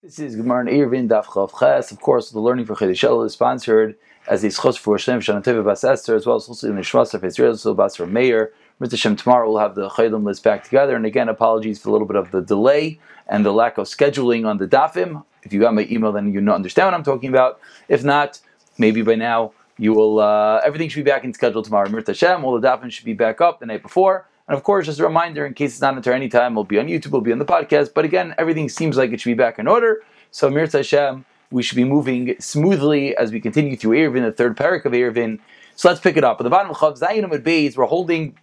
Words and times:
This 0.00 0.20
is 0.20 0.36
Gemara 0.36 0.66
Eruvin 0.66 1.08
Daf 1.08 1.24
Chav 1.24 1.58
Ches. 1.58 1.90
Of 1.90 2.00
course, 2.00 2.30
the 2.30 2.38
learning 2.38 2.66
for 2.66 2.76
Chiddushel 2.76 3.26
is 3.26 3.32
sponsored 3.32 3.96
as 4.28 4.44
a 4.44 4.46
schos 4.46 4.78
for 4.78 4.94
Hashem 4.94 5.18
Shanateva 5.18 5.64
Bas 5.64 5.82
Esther, 5.82 6.14
as 6.14 6.24
well 6.24 6.36
as 6.36 6.46
also 6.46 6.68
in 6.68 6.76
the 6.76 6.82
Shmas 6.82 7.14
of 7.14 7.24
Israel, 7.24 7.56
so 7.56 7.74
Bas 7.74 7.96
for. 7.96 8.06
Mr. 8.06 8.52
Hashem, 8.80 9.16
tomorrow 9.16 9.50
we'll 9.50 9.58
have 9.58 9.74
the 9.74 9.88
Chaydim 9.88 10.22
list 10.22 10.44
back 10.44 10.62
together. 10.62 10.94
And 10.94 11.04
again, 11.04 11.28
apologies 11.28 11.80
for 11.80 11.88
a 11.88 11.92
little 11.92 12.06
bit 12.06 12.14
of 12.14 12.30
the 12.30 12.40
delay 12.40 13.00
and 13.26 13.44
the 13.44 13.52
lack 13.52 13.76
of 13.76 13.88
scheduling 13.88 14.46
on 14.46 14.58
the 14.58 14.68
Dafim. 14.68 15.24
If 15.42 15.52
you 15.52 15.58
got 15.58 15.74
my 15.74 15.84
email, 15.90 16.12
then 16.12 16.32
you 16.32 16.48
understand 16.48 16.86
what 16.86 16.94
I'm 16.94 17.02
talking 17.02 17.30
about. 17.30 17.58
If 17.88 18.04
not, 18.04 18.38
maybe 18.78 19.02
by 19.02 19.16
now 19.16 19.52
you 19.78 19.94
will. 19.94 20.20
Uh, 20.20 20.60
everything 20.64 20.88
should 20.90 21.04
be 21.04 21.10
back 21.10 21.24
in 21.24 21.34
schedule 21.34 21.64
tomorrow. 21.64 21.88
Mirta 21.88 22.06
Hashem, 22.06 22.44
all 22.44 22.60
the 22.60 22.68
Dafim 22.68 22.92
should 22.92 23.04
be 23.04 23.14
back 23.14 23.40
up 23.40 23.58
the 23.58 23.66
night 23.66 23.82
before. 23.82 24.27
And 24.48 24.56
of 24.56 24.64
course, 24.64 24.86
just 24.86 24.98
a 24.98 25.04
reminder, 25.04 25.44
in 25.44 25.52
case 25.52 25.72
it's 25.72 25.80
not 25.82 25.94
until 25.94 26.14
any 26.14 26.28
time, 26.28 26.54
we'll 26.54 26.64
be 26.64 26.78
on 26.78 26.86
YouTube, 26.86 27.12
we'll 27.12 27.20
be 27.20 27.32
on 27.32 27.38
the 27.38 27.44
podcast. 27.44 27.92
But 27.94 28.06
again, 28.06 28.34
everything 28.38 28.68
seems 28.70 28.96
like 28.96 29.12
it 29.12 29.20
should 29.20 29.30
be 29.30 29.34
back 29.34 29.58
in 29.58 29.68
order. 29.68 30.02
So 30.30 30.50
Mirza 30.50 30.78
Hashem, 30.78 31.26
we 31.50 31.62
should 31.62 31.76
be 31.76 31.84
moving 31.84 32.34
smoothly 32.40 33.16
as 33.16 33.30
we 33.30 33.40
continue 33.40 33.76
through 33.76 33.98
Eruvin, 33.98 34.24
the 34.24 34.32
third 34.32 34.56
parak 34.56 34.86
of 34.86 34.92
Eruvin. 34.92 35.38
So 35.76 35.88
let's 35.88 36.00
pick 36.00 36.16
it 36.16 36.24
up. 36.24 36.40
At 36.40 36.44
the 36.44 36.50
bottom 36.50 36.70
of 36.70 36.78
Chav 36.78 36.98
Zayin 36.98 37.24
Amid 37.24 37.44
Beis, 37.44 37.76
we're 37.76 37.86
holding 37.86 38.36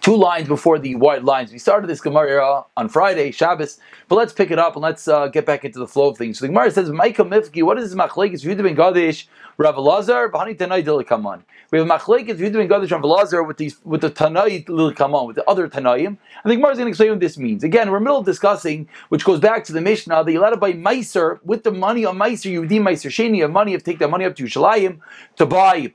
two 0.00 0.16
lines 0.16 0.48
before 0.48 0.78
the 0.78 0.94
wide 0.94 1.24
lines. 1.24 1.52
We 1.52 1.58
started 1.58 1.86
this 1.88 2.00
Gemara 2.00 2.64
on 2.76 2.88
Friday, 2.88 3.30
Shabbos, 3.30 3.78
but 4.08 4.16
let's 4.16 4.32
pick 4.32 4.50
it 4.50 4.58
up 4.58 4.74
and 4.74 4.82
let's 4.82 5.08
uh, 5.08 5.28
get 5.28 5.46
back 5.46 5.64
into 5.64 5.78
the 5.78 5.86
flow 5.86 6.08
of 6.08 6.18
things. 6.18 6.38
So 6.38 6.44
the 6.44 6.48
Gemara 6.48 6.70
says, 6.70 6.90
Micah 6.90 7.24
Mifki, 7.24 7.62
what 7.62 7.78
is 7.78 7.90
this 7.90 7.98
machlekes 7.98 8.44
Yehuda 8.44 8.62
ben 8.62 8.76
Gadish, 8.76 9.26
Rav 9.56 9.76
Lazar, 9.76 10.28
Bahani 10.28 10.56
Tanai 10.56 10.82
Dilikaman. 10.82 11.42
We 11.70 11.78
have 11.78 11.88
machlekes 11.88 12.38
Yehuda 12.38 12.54
ben 12.54 12.68
Gadish, 12.68 12.90
Rav 12.90 13.02
Elazar 13.02 13.46
with 13.46 13.60
with 13.84 14.00
the 14.00 14.10
Tanai 14.10 14.62
Dilikaman, 14.62 15.26
with 15.26 15.36
the 15.36 15.48
other 15.48 15.68
Tanaim. 15.68 16.06
And 16.06 16.18
the 16.44 16.56
Gemara 16.56 16.72
is 16.72 16.78
going 16.78 16.86
to 16.86 16.90
explain 16.90 17.10
what 17.10 17.20
this 17.20 17.38
means. 17.38 17.64
Again, 17.64 17.90
we're 17.90 17.98
in 17.98 18.04
middle 18.04 18.18
of 18.18 18.26
discussing, 18.26 18.88
which 19.08 19.24
goes 19.24 19.40
back 19.40 19.64
to 19.64 19.72
the 19.72 19.80
Mishnah, 19.80 20.24
that 20.24 20.32
you 20.32 20.40
let 20.40 20.52
it 20.52 20.60
buy 20.60 20.72
Meiser 20.72 21.40
with 21.44 21.64
the 21.64 21.72
money 21.72 22.04
on 22.04 22.16
Meiser, 22.16 22.50
you 22.50 22.62
redeem 22.62 22.84
Meiser 22.84 23.10
Sheni, 23.10 23.44
of 23.44 23.50
money, 23.50 23.74
of 23.74 23.82
take 23.84 23.98
that 23.98 24.08
money 24.08 24.24
up 24.24 24.36
to 24.36 24.44
Shalayim 24.44 25.00
to 25.36 25.46
buy 25.46 25.92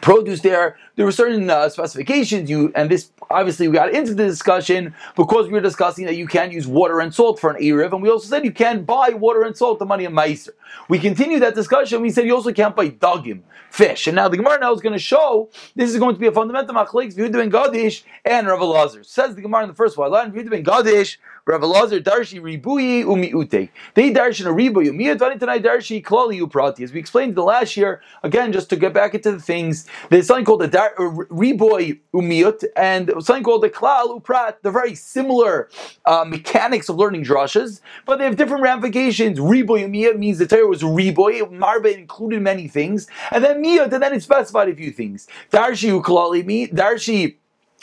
produce 0.00 0.40
there. 0.40 0.76
There 0.96 1.04
were 1.04 1.12
certain 1.12 1.48
uh, 1.48 1.68
specifications. 1.68 2.50
You 2.50 2.72
and 2.74 2.90
this 2.90 3.10
obviously 3.30 3.68
we 3.68 3.74
got 3.74 3.92
into 3.92 4.14
the 4.14 4.26
discussion 4.26 4.94
because 5.16 5.46
we 5.46 5.52
were 5.52 5.60
discussing 5.60 6.04
that 6.06 6.16
you 6.16 6.26
can 6.26 6.50
use 6.50 6.66
water 6.66 7.00
and 7.00 7.14
salt 7.14 7.38
for 7.38 7.50
an 7.50 7.62
erev, 7.62 7.92
and 7.92 8.02
we 8.02 8.10
also 8.10 8.28
said 8.28 8.44
you 8.44 8.52
can 8.52 8.84
buy 8.84 9.10
water 9.10 9.42
and 9.42 9.56
salt 9.56 9.78
the 9.78 9.86
money 9.86 10.04
of 10.04 10.12
meiser. 10.12 10.50
We 10.88 10.98
continued 10.98 11.42
that 11.42 11.54
discussion. 11.54 12.02
We 12.02 12.10
said 12.10 12.26
you 12.26 12.34
also 12.34 12.52
can't 12.52 12.76
buy 12.76 12.90
dagim, 12.90 13.42
fish, 13.70 14.06
and 14.06 14.16
now 14.16 14.28
the 14.28 14.36
Gemara 14.36 14.58
now 14.60 14.72
is 14.72 14.80
going 14.80 14.92
to 14.92 14.98
show 14.98 15.48
this 15.74 15.90
is 15.90 15.98
going 15.98 16.14
to 16.14 16.20
be 16.20 16.26
a 16.26 16.32
fundamental 16.32 16.74
machlekes 16.74 17.14
Yehuda 17.14 17.32
ben 17.32 17.50
Gadish 17.50 18.02
and 18.24 18.46
Rav 18.46 18.60
Elazar. 18.60 19.04
Says 19.04 19.34
the 19.34 19.42
Gemara 19.42 19.62
in 19.62 19.68
the 19.68 19.74
first 19.74 19.96
one. 19.96 20.10
Yehuda 20.10 20.50
ben 20.50 20.64
Gadish 20.64 21.16
Rav 21.46 21.62
Elazar 21.62 22.02
Darshi 22.02 22.40
Ribuyi 22.40 23.04
Umiute. 23.04 23.70
They 23.94 24.12
darshan 24.12 24.46
a 24.46 24.50
Ribuyi 24.50 24.90
Umiyat 24.90 25.16
Vanitanai 25.18 25.62
Darshi 25.62 26.02
Klali 26.02 26.40
Uprati. 26.40 26.82
As 26.82 26.92
we 26.92 27.00
explained 27.00 27.34
the 27.34 27.42
last 27.42 27.76
year, 27.76 28.02
again, 28.22 28.52
just 28.52 28.68
to 28.70 28.76
get 28.76 28.92
back 28.92 29.14
into 29.14 29.32
the 29.32 29.40
things, 29.40 29.86
there's 30.10 30.26
something 30.26 30.44
called 30.44 30.62
a 30.62 30.68
dar, 30.68 30.94
Riboy 30.96 31.98
Umiyut 32.14 32.64
and 32.76 33.10
something 33.20 33.42
called 33.42 33.62
the 33.62 33.70
Klal 33.70 34.20
Uprat. 34.20 34.56
They're 34.62 34.72
very 34.72 34.94
similar 34.94 35.70
uh, 36.04 36.24
mechanics 36.26 36.88
of 36.88 36.96
learning 36.96 37.24
drashas, 37.24 37.80
but 38.04 38.18
they 38.18 38.24
have 38.24 38.36
different 38.36 38.62
ramifications. 38.62 39.38
Riboy 39.38 39.88
Umiyat 39.88 40.18
means 40.18 40.38
the 40.38 40.46
Torah 40.46 40.66
was 40.66 40.82
Riboy, 40.82 41.50
Marbe 41.50 41.86
included 41.86 42.42
many 42.42 42.68
things, 42.68 43.06
and 43.30 43.42
then 43.42 43.62
Miyut, 43.62 43.92
and 43.92 44.02
then 44.02 44.12
it 44.12 44.22
specified 44.22 44.68
a 44.68 44.74
few 44.74 44.90
things. 44.90 45.26
Darshi 45.50 46.00
Uklali, 46.00 46.70
Darshi 46.72 47.36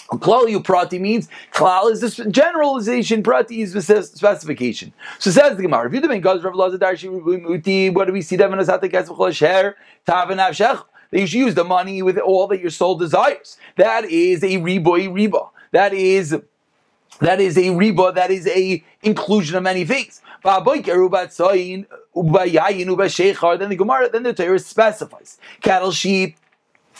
Klal 0.09 0.63
prati 0.63 0.99
means 0.99 1.27
klal 1.51 1.91
is 1.91 1.99
the 1.99 2.09
generalization, 2.31 3.21
prati 3.21 3.61
is 3.61 3.73
the 3.73 3.81
specification. 3.81 4.93
So 5.19 5.31
says 5.31 5.57
the 5.57 5.63
Gemara. 5.63 5.87
If 5.87 5.93
you 5.93 6.19
Gaz 6.21 6.43
Rav 6.43 6.55
Muti, 6.55 7.89
what 7.89 8.05
do 8.07 8.13
we 8.13 8.21
see? 8.21 8.37
That 8.37 8.49
you 11.11 11.27
should 11.27 11.39
use 11.39 11.55
the 11.55 11.63
money 11.63 12.01
with 12.01 12.17
all 12.17 12.47
that 12.47 12.59
your 12.61 12.69
soul 12.69 12.95
desires. 12.95 13.57
That 13.75 14.05
is 14.05 14.43
a 14.43 14.57
riboy 14.57 15.09
riba. 15.09 15.49
That 15.71 15.93
is 15.93 16.35
that 17.19 17.41
is 17.41 17.57
a 17.57 17.63
riba. 17.63 18.13
That 18.15 18.31
is 18.31 18.47
a 18.47 18.83
inclusion 19.03 19.57
of 19.57 19.63
many 19.63 19.83
things. 19.83 20.21
Then 20.43 20.63
the 20.63 20.81
Gemara, 23.77 24.09
then 24.09 24.23
the 24.23 24.33
Torah 24.33 24.59
specifies 24.59 25.37
cattle, 25.61 25.91
sheep, 25.91 26.37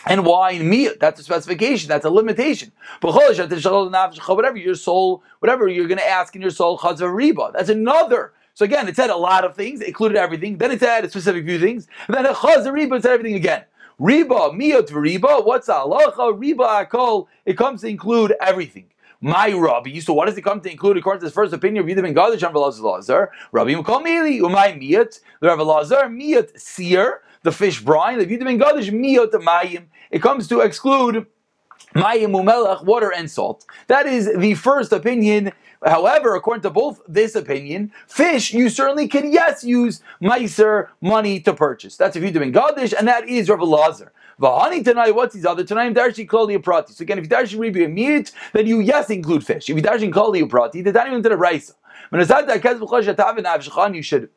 and 0.06 0.26
wine 0.26 0.70
meat. 0.70 1.00
That's 1.00 1.20
a 1.20 1.24
specification. 1.24 1.90
That's 1.90 2.06
a 2.06 2.10
limitation. 2.10 2.72
But 3.02 3.14
whatever 3.14 4.58
your 4.58 4.76
soul, 4.76 5.24
whatever 5.40 5.68
you're 5.68 5.88
going 5.88 5.98
to 5.98 6.08
ask 6.08 6.36
in 6.36 6.42
your 6.42 6.52
soul, 6.52 6.78
riba. 6.78 7.54
That's 7.54 7.70
another. 7.70 8.34
So 8.54 8.66
again, 8.66 8.88
it 8.88 8.96
said 8.96 9.10
a 9.10 9.18
lot 9.18 9.44
of 9.44 9.56
things, 9.56 9.82
it 9.82 9.88
included 9.88 10.18
everything. 10.18 10.58
Then 10.58 10.72
it 10.72 10.80
said 10.80 11.06
a 11.06 11.10
specific 11.10 11.46
few 11.46 11.60
things. 11.60 11.88
And 12.08 12.16
then 12.16 12.26
a 12.26 12.34
riba 12.34 13.02
said 13.02 13.12
everything 13.12 13.36
again. 13.36 13.66
Riba, 14.00 14.52
miyot 14.54 14.90
riba. 14.90 15.46
What's 15.46 15.68
halacha? 15.68 16.16
Riba 16.16 16.88
akol. 16.88 17.28
It 17.46 17.58
comes 17.58 17.82
to 17.82 17.88
include 17.88 18.34
everything. 18.42 18.86
My 19.20 19.52
Rabbi. 19.52 20.00
So 20.00 20.14
what 20.14 20.28
does 20.28 20.38
it 20.38 20.44
come 20.44 20.62
to 20.62 20.70
include 20.70 20.98
according 20.98 21.22
to 21.22 21.26
his 21.26 21.34
first 21.34 21.52
opinion 21.52 21.84
of 21.84 21.90
Yehuda 21.90 22.04
ben 22.04 22.14
Gadish 22.14 22.44
and 22.46 22.56
Lazar? 22.56 23.32
Rabbi 23.52 23.72
Mukal 23.72 24.04
Mili, 24.04 24.40
Umay 24.40 24.80
Miyat, 24.80 25.20
the 25.40 25.48
Rav 25.48 25.60
Lazar, 25.60 26.08
Miyat 26.08 26.60
Seer, 26.60 27.22
the 27.42 27.52
fish 27.52 27.82
brine, 27.82 28.20
the 28.20 28.26
Yehuda 28.26 28.44
ben 28.44 28.60
Gadish, 28.60 28.92
Miyat 28.92 29.32
Mayim. 29.32 29.86
It 30.12 30.22
comes 30.22 30.48
to 30.50 30.60
exclude 30.60 31.26
Mayim 31.96 32.32
Umelach, 32.32 32.86
water 32.86 33.12
and 33.12 33.30
salt. 33.30 33.66
That 33.88 34.06
is 34.06 34.32
the 34.38 34.54
first 34.54 34.92
opinion. 34.92 35.52
However, 35.84 36.36
according 36.36 36.62
to 36.64 36.70
both 36.70 37.02
this 37.08 37.36
opinion, 37.36 37.92
fish 38.08 38.54
you 38.54 38.70
certainly 38.70 39.08
can 39.08 39.32
yes 39.32 39.64
use 39.64 40.02
meiser 40.22 40.90
money 41.02 41.40
to 41.42 41.54
purchase. 41.54 41.98
That's 41.98 42.16
if 42.16 42.22
you're 42.22 42.32
doing 42.32 42.54
gadish, 42.54 42.94
and 42.98 43.08
that 43.08 43.28
is 43.28 43.50
Rav 43.50 43.62
Lazar. 43.62 44.12
Vahani 44.40 44.84
tonight, 44.84 45.12
what's 45.12 45.34
his 45.34 45.46
other 45.46 45.64
tonight? 45.64 45.94
Darshi 45.96 46.28
kloli 46.28 46.62
prati. 46.62 46.94
So 46.94 47.02
again, 47.02 47.18
if 47.18 47.24
you 47.24 47.30
darshi 47.30 47.86
a 47.86 47.88
meat, 47.88 48.32
then 48.54 48.68
you 48.68 48.80
yes 48.82 49.10
include 49.10 49.44
fish. 49.46 49.70
If 49.70 49.76
you 49.76 49.82
darshi 49.82 50.12
kloli 50.12 50.48
prati, 50.48 50.82
then 50.84 50.94
not 50.94 51.08
even 51.08 51.24
to 51.24 51.30
the 51.30 51.38
raisa. 51.38 51.74
You 52.12 52.24
should 54.04 54.30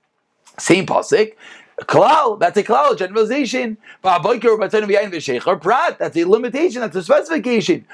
same 0.58 0.86
pasuk. 0.86 1.34
Klal, 1.82 2.38
that's 2.38 2.58
a 2.58 2.62
klal, 2.62 2.96
generalization. 2.96 3.76
Prat, 4.02 5.98
that's 5.98 6.16
a 6.16 6.24
limitation, 6.24 6.80
that's 6.82 6.96
a 6.96 7.02
specification. 7.02 7.86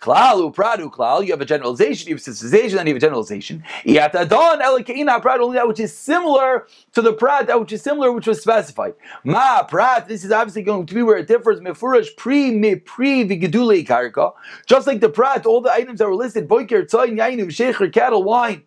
Klal, 0.00 0.52
upradu, 0.52 0.92
klal, 0.92 1.24
you 1.24 1.32
have 1.32 1.40
a 1.40 1.44
generalization, 1.44 2.08
you 2.08 2.14
have 2.14 2.20
a 2.20 2.22
specification, 2.22 2.76
then 2.76 2.86
you 2.86 2.94
have 2.94 2.98
a 2.98 3.00
generalization. 3.00 3.64
Yatadon, 3.84 4.62
elikeina, 4.62 5.20
prat, 5.20 5.40
only 5.40 5.56
that 5.56 5.66
which 5.66 5.80
is 5.80 5.96
similar 5.96 6.68
to 6.92 7.02
the 7.02 7.12
prat, 7.12 7.48
that 7.48 7.58
which 7.58 7.72
is 7.72 7.82
similar, 7.82 8.12
which 8.12 8.28
was 8.28 8.40
specified. 8.40 8.94
Ma, 9.24 9.64
prat, 9.64 10.06
this 10.06 10.22
is 10.24 10.30
obviously 10.30 10.62
going 10.62 10.86
to 10.86 10.94
be 10.94 11.02
where 11.02 11.18
it 11.18 11.26
differs, 11.26 11.58
mefurish, 11.58 12.16
pre, 12.16 12.52
me, 12.52 12.76
pre, 12.76 13.24
vigedule, 13.24 13.84
karka. 13.84 14.34
Just 14.66 14.86
like 14.86 15.00
the 15.00 15.08
prat, 15.08 15.44
all 15.46 15.60
the 15.60 15.72
items 15.72 15.98
that 15.98 16.06
were 16.06 16.14
listed, 16.14 16.46
boiker, 16.46 16.84
tzayin, 16.84 17.16
yainu, 17.18 17.46
shecher, 17.46 17.92
cattle, 17.92 18.22
wine, 18.22 18.62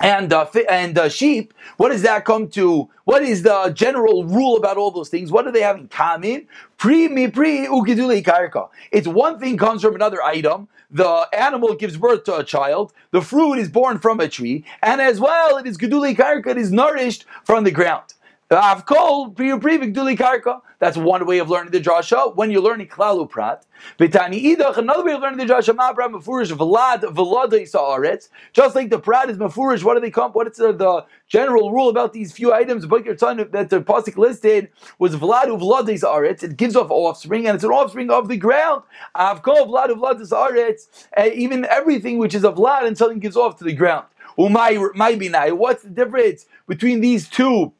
and 0.00 0.32
uh, 0.32 0.46
and 0.68 0.98
uh, 0.98 1.08
sheep. 1.08 1.54
What 1.76 1.90
does 1.90 2.02
that 2.02 2.24
come 2.24 2.48
to? 2.50 2.88
What 3.04 3.22
is 3.22 3.42
the 3.42 3.72
general 3.74 4.24
rule 4.24 4.56
about 4.56 4.76
all 4.76 4.90
those 4.90 5.08
things? 5.08 5.30
What 5.30 5.44
do 5.44 5.52
they 5.52 5.62
have 5.62 5.76
in 5.76 5.88
common? 5.88 6.46
Pre 6.78 7.08
mi 7.08 7.28
pre 7.28 7.66
karka. 7.66 8.68
It's 8.92 9.08
one 9.08 9.38
thing 9.38 9.56
comes 9.56 9.82
from 9.82 9.94
another 9.94 10.22
item. 10.22 10.68
The 10.90 11.26
animal 11.32 11.74
gives 11.74 11.96
birth 11.96 12.24
to 12.24 12.36
a 12.36 12.44
child. 12.44 12.92
The 13.10 13.20
fruit 13.20 13.54
is 13.54 13.68
born 13.68 13.98
from 13.98 14.20
a 14.20 14.28
tree, 14.28 14.64
and 14.82 15.00
as 15.00 15.20
well, 15.20 15.56
it 15.58 15.66
is 15.66 15.78
geduli 15.78 16.16
karka. 16.16 16.48
It 16.48 16.58
is 16.58 16.72
nourished 16.72 17.24
from 17.44 17.64
the 17.64 17.70
ground. 17.70 18.14
Avkol 18.50 19.34
duli 19.34 20.16
karka. 20.16 20.60
That's 20.84 20.98
one 20.98 21.24
way 21.24 21.38
of 21.38 21.48
learning 21.48 21.72
the 21.72 21.80
drasha. 21.80 22.36
When 22.36 22.50
you're 22.50 22.60
learning 22.60 22.88
klalu 22.88 23.30
prat, 23.30 23.64
idach. 23.98 24.76
Another 24.76 25.02
way 25.02 25.12
of 25.12 25.22
learning 25.22 25.38
the 25.38 25.50
drasha 25.50 25.74
ma'abra 25.74 26.12
mafurish 26.12 26.52
vlad 26.52 27.00
vlada 27.04 27.66
sa'aretz. 27.66 28.28
Just 28.52 28.76
like 28.76 28.90
the 28.90 28.98
prat 28.98 29.30
is 29.30 29.38
mafurish. 29.38 29.82
What 29.82 29.94
do 29.94 30.00
they 30.00 30.10
come? 30.10 30.32
What 30.32 30.46
is 30.46 30.58
the, 30.58 30.74
the 30.74 31.06
general 31.26 31.72
rule 31.72 31.88
about 31.88 32.12
these 32.12 32.32
few 32.32 32.52
items? 32.52 32.84
But 32.84 33.06
your 33.06 33.16
son 33.16 33.38
that 33.52 33.70
the 33.70 33.80
pasuk 33.80 34.18
listed 34.18 34.68
was 34.98 35.16
vlad 35.16 35.46
vlada 35.58 35.98
sa'aretz. 35.98 36.42
It 36.42 36.58
gives 36.58 36.76
off 36.76 36.90
offspring, 36.90 37.46
and 37.46 37.54
it's 37.54 37.64
an 37.64 37.70
offspring 37.70 38.10
of 38.10 38.28
the 38.28 38.36
ground. 38.36 38.82
Avkol 39.16 39.66
vlad 39.66 39.88
vlada 39.88 40.26
sa'aretz. 40.26 41.06
Eh, 41.16 41.30
even 41.32 41.64
everything 41.64 42.18
which 42.18 42.34
is 42.34 42.44
of 42.44 42.56
vlad 42.56 42.86
and 42.86 42.98
something 42.98 43.20
gives 43.20 43.38
off 43.38 43.56
to 43.56 43.64
the 43.64 43.72
ground. 43.72 44.04
Umay 44.36 45.56
What's 45.56 45.82
the 45.82 45.88
difference 45.88 46.44
between 46.68 47.00
these 47.00 47.26
two? 47.26 47.72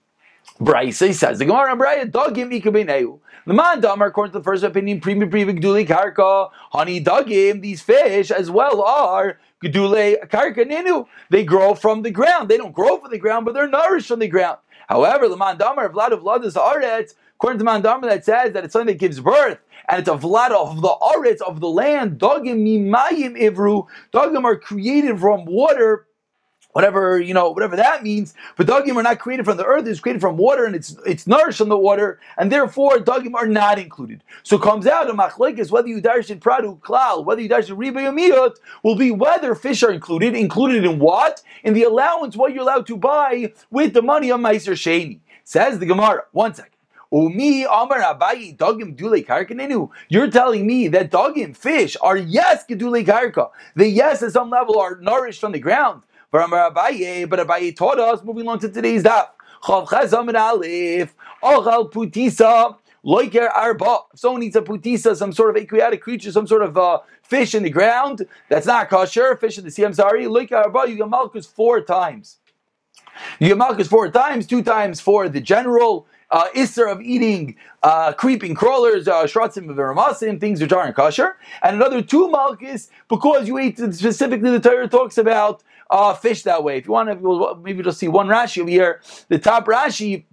Braisa 0.61 1.12
says 1.12 1.38
the 1.38 1.44
Gemara 1.44 1.76
Braya 1.76 2.11
dogim 2.11 2.52
ikabineu. 2.61 3.19
The 3.46 3.52
man 3.52 3.81
damar, 3.81 4.08
according 4.08 4.32
to 4.32 4.38
the 4.38 4.44
first 4.44 4.64
opinion, 4.64 5.00
primi 5.00 5.26
privi 5.26 5.58
gduli 5.58 5.87
karka, 5.87 6.50
honey 6.70 7.02
dogim, 7.02 7.61
these 7.61 7.82
fish 7.82 8.31
as 8.31 8.50
well 8.50 8.82
are 8.82 9.38
gdule 9.62 10.26
karka 10.29 10.64
ninu. 10.64 11.06
They 11.31 11.44
grow 11.44 11.75
from 11.75 12.02
the 12.02 12.11
ground. 12.11 12.49
They 12.49 12.56
don't 12.56 12.73
grow 12.73 12.99
from 12.99 13.11
the 13.11 13.19
ground, 13.19 13.44
but 13.44 13.55
they're 13.55 13.69
nourished 13.69 14.08
from 14.08 14.20
the 14.20 14.29
ground. 14.29 14.58
However, 14.88 15.29
the 15.29 15.37
man 15.37 15.58
damar 15.58 15.88
vlad 15.91 16.12
of 16.12 16.20
vlad 16.20 16.44
is 16.44 16.55
aretz. 16.55 17.14
According 17.37 17.58
to 17.58 17.64
man 17.64 17.82
damar, 17.82 18.08
that 18.08 18.25
says 18.25 18.52
that 18.52 18.64
it's 18.64 18.73
something 18.73 18.94
that 18.94 19.00
gives 19.00 19.20
birth 19.20 19.58
and 19.88 19.99
it's 19.99 20.08
a 20.08 20.12
vlad 20.12 20.50
of 20.52 20.81
the 20.81 20.88
aretz 20.88 21.41
of 21.43 21.61
the 21.61 21.69
land. 21.69 22.19
Dogim 22.19 22.62
mimayim 22.62 23.38
ivru. 23.38 23.87
Dogim 24.12 24.44
are 24.44 24.56
created 24.56 25.19
from 25.19 25.44
water 25.44 26.06
whatever 26.74 27.20
you 27.20 27.32
know, 27.32 27.50
whatever 27.50 27.76
that 27.76 28.02
means. 28.02 28.34
But 28.56 28.66
dagim 28.66 28.96
are 28.96 29.02
not 29.02 29.20
created 29.20 29.46
from 29.46 29.56
the 29.56 29.64
earth; 29.64 29.86
it's 29.86 30.00
created 30.00 30.20
from 30.20 30.36
water, 30.36 30.66
and 30.66 30.76
it's 30.76 30.96
it's 31.06 31.26
nourished 31.26 31.58
from 31.58 31.70
the 31.70 31.78
water, 31.78 32.20
and 32.36 32.52
therefore 32.52 32.98
dagim 32.98 33.34
are 33.34 33.46
not 33.46 33.78
included. 33.78 34.22
So 34.42 34.58
comes 34.58 34.86
out 34.86 35.08
a 35.08 35.14
machlekes 35.14 35.70
whether 35.70 35.88
you 35.88 36.00
dash 36.00 36.30
in 36.30 36.40
pradu 36.40 36.78
klal, 36.80 37.24
whether 37.24 37.40
you 37.40 37.48
dash 37.48 37.70
in 37.70 37.76
riba 37.76 38.00
yamiyot, 38.08 38.56
will 38.82 38.96
be 38.96 39.10
whether 39.10 39.54
fish 39.54 39.82
are 39.82 39.92
included. 39.92 40.34
Included 40.34 40.84
in 40.84 40.98
what? 40.98 41.42
In 41.62 41.74
the 41.74 41.84
allowance 41.84 42.36
what 42.36 42.52
you're 42.52 42.62
allowed 42.62 42.86
to 42.88 42.96
buy 42.96 43.52
with 43.70 43.94
the 43.94 44.02
money 44.02 44.30
of 44.30 44.40
meiser 44.40 44.74
sheni. 44.74 45.20
Says 45.44 45.78
the 45.78 45.86
Gemara. 45.86 46.24
One 46.32 46.54
second. 46.54 46.72
Dogim. 47.12 48.98
You're 50.08 50.30
telling 50.30 50.66
me 50.66 50.88
that 50.88 51.12
dogim, 51.12 51.56
fish, 51.56 51.96
are 52.00 52.16
yes 52.16 52.64
Gedule 52.66 53.06
Karka. 53.06 53.50
The 53.76 53.88
yes 53.88 54.24
at 54.24 54.32
some 54.32 54.50
level 54.50 54.80
are 54.80 54.96
nourished 54.96 55.40
from 55.40 55.52
the 55.52 55.60
ground. 55.60 56.02
Abaye, 56.42 57.28
but 57.28 57.38
Abaye 57.38 57.75
taught 57.76 57.98
us, 57.98 58.22
moving 58.25 58.48
on 58.48 58.58
to 58.58 58.69
today's 58.69 59.02
daf. 59.04 59.28
Chav 59.62 59.86
Chazam 59.86 60.34
Aleph, 60.34 61.14
Ochal 61.42 61.90
Putisa, 61.90 62.76
Loiker 63.04 63.48
Arba. 63.54 63.98
If 64.12 64.20
someone 64.20 64.40
needs 64.40 64.56
a 64.56 64.62
putisa, 64.62 65.16
some 65.16 65.32
sort 65.32 65.56
of 65.56 65.62
aquatic 65.62 66.02
creature, 66.02 66.32
some 66.32 66.46
sort 66.46 66.62
of 66.62 66.76
uh, 66.76 67.00
fish 67.22 67.54
in 67.54 67.62
the 67.62 67.70
ground, 67.70 68.26
that's 68.48 68.66
not 68.66 68.90
kosher, 68.90 69.36
fish 69.36 69.58
in 69.58 69.64
the 69.64 69.70
sea, 69.70 69.84
I'm 69.84 69.94
sorry, 69.94 70.25
Loiker 70.25 70.64
Arba, 70.64 70.88
you 70.88 70.96
get 70.96 71.08
malchus 71.08 71.46
four 71.46 71.81
times. 71.81 72.38
You 73.38 73.48
get 73.48 73.58
malchus 73.58 73.86
four 73.86 74.10
times, 74.10 74.46
two 74.46 74.62
times 74.62 75.00
for 75.00 75.28
the 75.28 75.40
general 75.40 76.06
uh, 76.31 76.48
isser 76.56 76.90
of 76.90 77.00
eating 77.00 77.54
uh, 77.82 78.12
creeping 78.12 78.54
crawlers, 78.54 79.06
uh, 79.06 79.22
shratzim 79.25 79.66
v'ramasim, 79.66 80.40
things 80.40 80.60
which 80.60 80.72
aren't 80.72 80.96
kosher, 80.96 81.36
and 81.62 81.76
another 81.76 82.02
two 82.02 82.28
malchus 82.28 82.90
because 83.08 83.46
you 83.46 83.56
ate 83.58 83.78
specifically 83.78 84.50
the 84.50 84.60
Torah 84.60 84.88
talks 84.88 85.16
about 85.16 85.62
uh, 85.90 86.14
fish 86.14 86.42
that 86.42 86.64
way. 86.64 86.78
If 86.78 86.86
you 86.86 86.92
want 86.92 87.10
to, 87.10 87.60
maybe 87.62 87.82
you'll 87.82 87.92
see 87.92 88.08
one 88.08 88.28
Rashi 88.28 88.60
over 88.62 88.70
here. 88.70 89.00
The 89.28 89.38
top 89.38 89.66
Rashi 89.66 90.25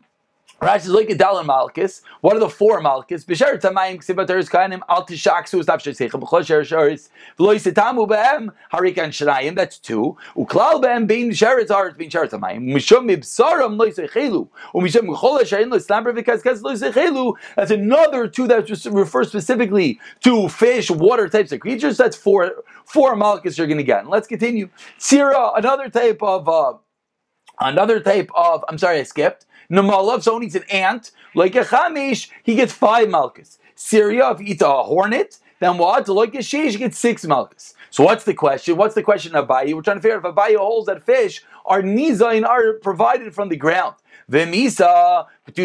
Rashi 0.62 0.86
is 0.86 0.90
like 0.90 1.10
a 1.10 1.16
dollar 1.16 1.44
malchus. 1.44 2.04
What 2.20 2.36
are 2.36 2.40
the 2.40 2.48
four 2.48 2.82
malchus? 2.82 3.26
B'sher 3.26 3.60
tamayim 3.60 3.98
ksibateris 3.98 4.48
kanim 4.48 4.82
al 4.88 5.08
tishaksu 5.08 5.64
stav 5.64 5.80
shesechem 5.80 6.22
b'chol 6.22 6.46
sher 6.46 6.62
sheretz 6.62 7.10
v'lo 7.40 7.56
yisetamu 7.56 8.08
behem 8.08 8.50
harikan 8.72 9.10
shrayim. 9.10 9.56
That's 9.56 9.80
two. 9.80 10.16
Uklal 10.38 10.80
behem 10.80 11.08
bein 11.08 11.32
sheretz 11.32 11.70
aretz 11.70 11.98
bein 11.98 12.12
sheretz 12.12 12.30
tamayim. 12.30 12.62
Mishum 12.62 13.10
mibsaram 13.10 13.76
lo 13.80 13.88
yisechelu. 13.88 14.48
Umishum 14.76 15.08
b'chol 15.10 15.40
sherin 15.40 15.72
lo 15.72 15.80
yislamber 15.80 16.16
v'kazkaz 16.16 16.62
lo 16.62 16.74
yisechelu. 16.76 17.34
That's 17.56 17.72
another 17.72 18.28
two 18.28 18.48
that 18.48 18.70
refers 18.92 19.30
specifically 19.30 20.00
to 20.24 20.48
fish, 20.48 20.92
water 20.92 21.28
types 21.28 21.52
of 21.52 21.60
creatures. 21.60 21.98
That's 21.98 22.16
four 22.16 22.52
four 22.86 23.16
malchus 23.16 23.58
you're 23.58 23.66
going 23.66 23.80
to 23.80 23.84
get. 23.84 24.02
And 24.02 24.10
let's 24.10 24.28
continue. 24.28 24.70
Sira, 25.00 25.54
another 25.56 25.90
type 25.90 26.22
of. 26.22 26.48
Uh, 26.48 26.74
another 27.60 28.00
type 28.00 28.30
of, 28.36 28.64
I'm 28.68 28.78
sorry, 28.78 29.00
I 29.00 29.04
skipped. 29.04 29.46
Namalav, 29.72 30.22
someone 30.22 30.44
eats 30.44 30.56
an 30.56 30.64
ant, 30.70 31.12
like 31.34 31.56
a 31.56 31.64
chamish, 31.64 32.30
he 32.44 32.56
gets 32.56 32.74
five 32.74 33.10
malchus. 33.10 33.58
Syria, 33.76 34.32
if 34.32 34.40
he 34.40 34.52
eats 34.52 34.62
a 34.62 34.84
hornet, 34.84 35.40
then 35.60 35.78
what? 35.78 36.08
Like 36.10 36.36
a 36.36 36.40
sheesh, 36.40 36.72
he 36.72 36.78
gets 36.78 36.98
six 36.98 37.26
malchus. 37.26 37.74
So 37.90 38.04
what's 38.04 38.26
the 38.26 38.34
question? 38.34 38.76
What's 38.78 38.96
the 38.96 39.04
question 39.04 39.36
of 39.36 39.48
Abaye? 39.48 39.74
We're 39.74 39.82
trying 39.82 39.98
to 39.98 40.02
figure 40.02 40.18
out 40.18 40.26
if 40.26 40.36
Abaye 40.36 40.58
holds 40.58 40.88
that 40.88 41.04
fish 41.04 41.42
are 41.66 41.82
nizayin 41.82 42.46
are 42.46 42.74
provided 42.74 43.34
from 43.34 43.50
the 43.50 43.56
ground. 43.56 43.96
V'misa, 44.30 45.26
If 45.48 45.56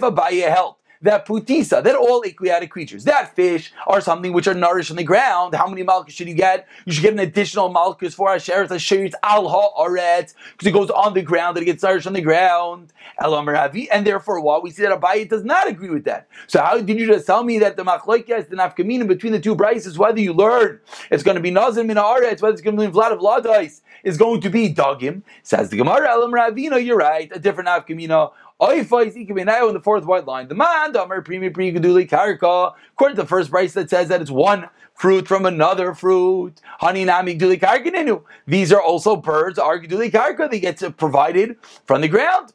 Abaye 0.00 0.48
held 0.48 0.76
that 1.02 1.26
putisa, 1.26 1.82
that 1.82 1.94
all 1.94 2.22
aquatic 2.22 2.70
creatures, 2.70 3.04
that 3.04 3.34
fish 3.34 3.72
are 3.86 4.00
something 4.00 4.32
which 4.32 4.46
are 4.46 4.54
nourished 4.54 4.90
on 4.90 4.96
the 4.96 5.04
ground. 5.04 5.54
How 5.54 5.66
many 5.66 5.82
malchus 5.82 6.14
should 6.14 6.28
you 6.28 6.34
get? 6.34 6.68
You 6.84 6.92
should 6.92 7.02
get 7.02 7.12
an 7.14 7.18
additional 7.20 7.70
malchus 7.70 8.14
for 8.14 8.28
Asheretz 8.28 8.68
Asheretz 8.68 9.14
Al 9.22 9.48
Ha'aretz, 9.48 10.34
because 10.52 10.66
it 10.66 10.72
goes 10.72 10.90
on 10.90 11.14
the 11.14 11.22
ground, 11.22 11.56
that 11.56 11.62
it 11.62 11.66
gets 11.66 11.82
nourished 11.82 12.06
on 12.06 12.12
the 12.12 12.20
ground. 12.20 12.92
And 13.18 14.06
therefore, 14.06 14.40
what? 14.40 14.62
We 14.62 14.70
see 14.70 14.82
that 14.82 15.00
Abaye 15.00 15.28
does 15.28 15.44
not 15.44 15.68
agree 15.68 15.90
with 15.90 16.04
that. 16.04 16.28
So 16.46 16.60
how 16.60 16.78
did 16.80 16.98
you 16.98 17.06
just 17.06 17.26
tell 17.26 17.44
me 17.44 17.58
that 17.58 17.76
the 17.76 17.84
machlokes, 17.84 18.48
the 18.48 18.56
nafkamina 18.56 19.06
between 19.08 19.32
the 19.32 19.40
two 19.40 19.56
brises, 19.56 19.96
whether 19.96 20.20
you 20.20 20.32
learn 20.32 20.80
it's 21.10 21.22
going 21.22 21.36
to 21.36 21.40
be 21.40 21.50
nazim 21.50 21.90
in 21.90 21.96
Haaretz, 21.96 22.42
whether 22.42 22.52
it's 22.52 22.62
going 22.62 22.76
to 22.76 22.86
be 22.86 22.92
Vlad 22.92 23.12
of 23.12 23.20
Ladais, 23.20 23.80
is 24.04 24.16
going 24.16 24.40
to 24.42 24.50
be 24.50 24.72
dogim. 24.72 25.22
Says 25.42 25.70
the 25.70 25.76
Gemara, 25.76 26.08
Elam 26.08 26.32
Ravina, 26.32 26.84
you're 26.84 26.96
right, 26.96 27.30
a 27.34 27.38
different 27.38 27.68
nafkamina 27.68 28.30
in 28.60 29.74
the 29.74 29.80
fourth 29.82 30.04
white 30.04 30.26
line. 30.26 30.48
The 30.48 30.54
man, 30.54 30.92
damer 30.92 31.22
primi 31.22 31.50
pri 31.50 31.72
karka. 31.72 32.74
according 32.92 33.16
to 33.16 33.22
the 33.22 33.28
first 33.28 33.50
price 33.50 33.72
that 33.72 33.88
says 33.88 34.08
that 34.08 34.20
it's 34.20 34.30
one 34.30 34.68
fruit 34.94 35.26
from 35.26 35.46
another 35.46 35.94
fruit. 35.94 36.60
Honey 36.78 37.04
nami 37.04 37.38
gduli 37.38 37.58
karkaninu. 37.58 38.22
These 38.46 38.72
are 38.72 38.82
also 38.82 39.16
birds, 39.16 39.58
Arguduli 39.58 40.10
karka. 40.10 40.50
they 40.50 40.60
get 40.60 40.78
provided 40.96 41.56
from 41.86 42.02
the 42.02 42.08
ground. 42.08 42.52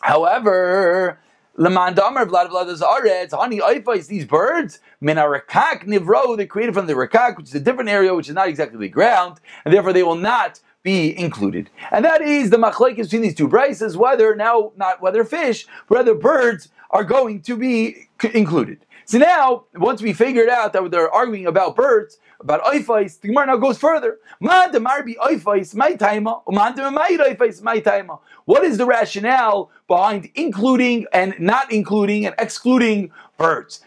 However, 0.00 1.20
Lemandamar 1.58 2.26
Vlad 2.26 2.50
Vladas 2.50 2.80
Aretz, 2.82 3.32
honey 3.32 3.60
Oifais, 3.60 4.08
these 4.08 4.26
birds, 4.26 4.78
Minarakak 5.02 5.84
Nivro, 5.84 6.36
they're 6.36 6.46
created 6.46 6.74
from 6.74 6.86
the 6.86 6.92
Rakak, 6.92 7.38
which 7.38 7.46
is 7.46 7.54
a 7.54 7.60
different 7.60 7.88
area, 7.88 8.14
which 8.14 8.28
is 8.28 8.34
not 8.34 8.48
exactly 8.48 8.78
the 8.78 8.88
ground, 8.88 9.40
and 9.64 9.72
therefore 9.72 9.94
they 9.94 10.02
will 10.02 10.16
not 10.16 10.60
be 10.82 11.18
included. 11.18 11.70
And 11.90 12.04
that 12.04 12.20
is 12.20 12.50
the 12.50 12.58
machlek 12.58 12.96
between 12.96 13.22
these 13.22 13.34
two 13.34 13.48
prices, 13.48 13.96
whether 13.96 14.36
now, 14.36 14.72
not 14.76 15.00
whether 15.00 15.24
fish, 15.24 15.66
whether 15.88 16.14
birds 16.14 16.68
are 16.90 17.04
going 17.04 17.40
to 17.42 17.56
be 17.56 18.08
included. 18.34 18.84
So 19.08 19.18
now, 19.18 19.66
once 19.76 20.02
we 20.02 20.12
figured 20.12 20.48
out 20.48 20.72
that 20.72 20.90
they're 20.90 21.08
arguing 21.08 21.46
about 21.46 21.76
birds, 21.76 22.18
about 22.40 22.64
oifais, 22.64 23.20
the 23.20 23.28
Gemara 23.28 23.46
now 23.46 23.56
goes 23.56 23.78
further. 23.78 24.18
What 24.40 24.74
is 28.64 28.78
the 28.78 28.84
rationale 28.84 29.70
behind 29.86 30.28
including 30.34 31.06
and 31.12 31.38
not 31.38 31.70
including 31.70 32.26
and 32.26 32.34
excluding 32.36 33.12
birds? 33.38 33.80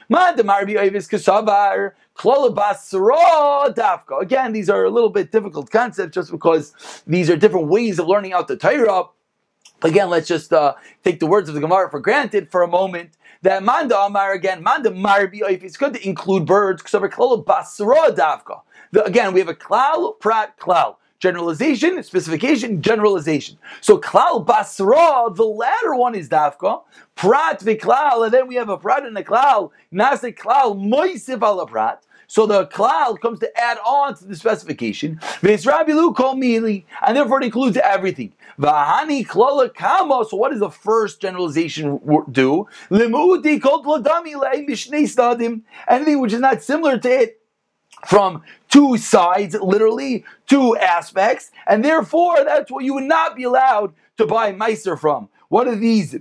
Again, 4.21 4.53
these 4.53 4.69
are 4.69 4.85
a 4.85 4.89
little 4.89 5.09
bit 5.09 5.33
difficult 5.33 5.69
concepts 5.69 6.15
just 6.15 6.31
because 6.31 7.03
these 7.05 7.29
are 7.29 7.35
different 7.35 7.67
ways 7.67 7.99
of 7.99 8.07
learning 8.07 8.31
out 8.31 8.47
the 8.47 8.55
Torah. 8.55 9.03
Again, 9.81 10.09
let's 10.09 10.29
just 10.29 10.53
uh, 10.53 10.75
take 11.03 11.19
the 11.19 11.27
words 11.27 11.49
of 11.49 11.55
the 11.55 11.61
Gemara 11.61 11.89
for 11.89 11.99
granted 11.99 12.49
for 12.49 12.63
a 12.63 12.67
moment. 12.67 13.17
That 13.41 13.63
manda 13.63 13.97
amar 13.97 14.33
again, 14.33 14.61
manda 14.61 14.91
marbi 14.91 15.39
It's 15.39 15.77
good 15.77 15.93
to 15.93 16.05
include 16.07 16.45
birds 16.45 16.83
basra. 16.83 18.41
Again, 19.05 19.33
we 19.33 19.39
have 19.39 19.47
a 19.47 19.53
klal 19.53 20.19
prat 20.19 20.59
klal 20.59 20.97
generalization, 21.19 22.01
specification, 22.03 22.81
generalization. 22.81 23.57
So 23.79 23.97
klal 23.97 24.45
basra, 24.45 25.29
the 25.33 25.45
latter 25.45 25.95
one 25.95 26.15
is 26.15 26.27
dafka, 26.27 26.81
prat 27.15 27.61
v'klal, 27.61 28.25
and 28.25 28.33
then 28.33 28.47
we 28.47 28.55
have 28.55 28.69
a 28.69 28.77
prat 28.77 29.05
and 29.05 29.17
a 29.17 29.23
klal, 29.23 29.71
nase 29.93 30.35
klal 30.35 30.75
moisiv 30.75 31.41
ala 31.41 31.65
prat. 31.65 32.03
So 32.29 32.45
the 32.45 32.67
cloud 32.67 33.21
comes 33.21 33.39
to 33.39 33.49
add 33.59 33.79
on 33.83 34.15
to 34.17 34.25
the 34.25 34.35
specification. 34.35 35.17
Vesrabi 35.41 35.95
lu, 35.95 36.83
and 37.07 37.17
therefore 37.17 37.41
it 37.41 37.45
includes 37.45 37.75
everything. 37.77 38.33
Vahani 38.59 39.25
klala 39.25 39.73
kama. 39.73 40.25
So 40.29 40.35
what 40.37 40.51
does 40.51 40.59
the 40.59 40.69
first 40.69 41.21
generalization 41.21 41.99
do? 42.31 42.67
Anything 42.91 43.39
which 46.19 46.33
is 46.33 46.39
not 46.39 46.61
similar 46.61 46.97
to 46.97 47.09
it 47.09 47.41
from 48.07 48.43
two 48.69 48.97
sides, 48.97 49.55
literally, 49.55 50.23
two 50.47 50.77
aspects, 50.77 51.51
and 51.67 51.83
therefore 51.83 52.43
that's 52.45 52.71
what 52.71 52.83
you 52.83 52.93
would 52.93 53.03
not 53.03 53.35
be 53.35 53.43
allowed 53.43 53.93
to 54.17 54.25
buy 54.25 54.51
miser 54.51 54.95
from. 54.95 55.29
What 55.49 55.67
are 55.67 55.75
these 55.75 56.15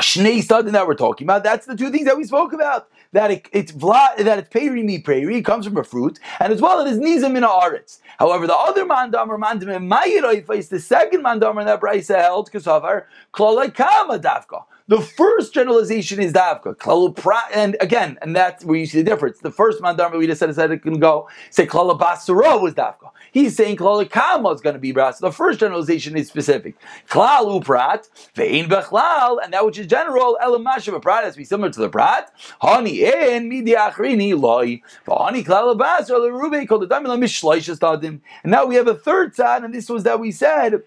Shnei 0.00 0.42
Sadin 0.42 0.72
that 0.72 0.86
we're 0.86 0.94
talking 0.94 1.26
about? 1.26 1.42
That's 1.44 1.66
the 1.66 1.76
two 1.76 1.90
things 1.90 2.04
that 2.06 2.16
we 2.16 2.24
spoke 2.24 2.52
about 2.52 2.88
that 3.12 3.30
it, 3.30 3.48
it's 3.52 3.72
vla, 3.72 4.16
that 4.18 4.38
it's 4.38 4.48
peri 4.48 4.82
mi 4.82 4.98
peri, 4.98 5.40
comes 5.42 5.66
from 5.66 5.76
a 5.76 5.84
fruit, 5.84 6.18
and 6.40 6.52
as 6.52 6.60
well 6.60 6.84
it 6.84 6.90
is 6.90 6.98
nizam 6.98 7.36
in 7.36 7.42
aretz. 7.42 8.00
However, 8.18 8.46
the 8.46 8.54
other 8.54 8.84
mandamar 8.84 9.38
mandam 9.38 9.74
in 9.74 9.88
mayir 9.88 10.68
the 10.68 10.80
second 10.80 11.22
mandamar 11.22 11.64
that 11.64 11.80
Brisa 11.80 12.20
held 12.20 12.50
kasavar 12.50 13.04
klala 13.32 13.72
kama 13.74 14.18
dafka. 14.18 14.64
The 14.88 15.00
first 15.00 15.52
generalization 15.52 16.20
is 16.20 16.32
davka. 16.32 16.76
And 17.52 17.76
again, 17.80 18.18
and 18.22 18.36
that's 18.36 18.64
where 18.64 18.76
you 18.76 18.86
see 18.86 19.02
the 19.02 19.10
difference. 19.10 19.40
The 19.40 19.50
first 19.50 19.82
mandamar 19.82 20.16
we 20.16 20.28
just 20.28 20.38
said, 20.38 20.54
said 20.54 20.70
it 20.70 20.82
can 20.82 21.00
go 21.00 21.28
say 21.50 21.66
klala 21.66 21.98
was 21.98 22.74
davka. 22.74 23.10
He's 23.32 23.56
saying 23.56 23.78
klala 23.78 24.54
is 24.54 24.60
going 24.60 24.74
to 24.74 24.80
be 24.80 24.92
bras. 24.92 25.18
The 25.18 25.32
first 25.32 25.58
generalization 25.58 26.16
is 26.16 26.28
specific. 26.28 26.76
Klal 27.08 27.60
uprat 27.60 28.08
vein 28.36 28.68
bechlal, 28.68 29.42
and 29.42 29.52
that 29.52 29.66
which 29.66 29.76
is 29.76 29.88
general 29.88 30.38
elamashav 30.40 31.02
prat 31.02 31.24
has 31.24 31.34
to 31.34 31.38
be 31.38 31.44
similar 31.44 31.70
to 31.70 31.80
the 31.80 31.88
prat. 31.88 32.30
Hani 32.62 32.98
in 33.00 33.50
achrini 33.50 34.38
loy. 34.38 34.82
Hani 35.04 35.44
klal 35.44 35.76
basara 35.76 36.20
lerube 36.20 36.68
called 36.68 36.82
the 36.82 36.86
damila 36.86 37.18
mishloishes 37.18 37.80
tadim. 37.80 38.20
And 38.44 38.52
now 38.52 38.66
we 38.66 38.76
have 38.76 38.86
a 38.86 38.94
third 38.94 39.34
side, 39.34 39.64
and 39.64 39.74
this 39.74 39.88
was 39.88 40.04
that 40.04 40.20
we 40.20 40.30
said. 40.30 40.82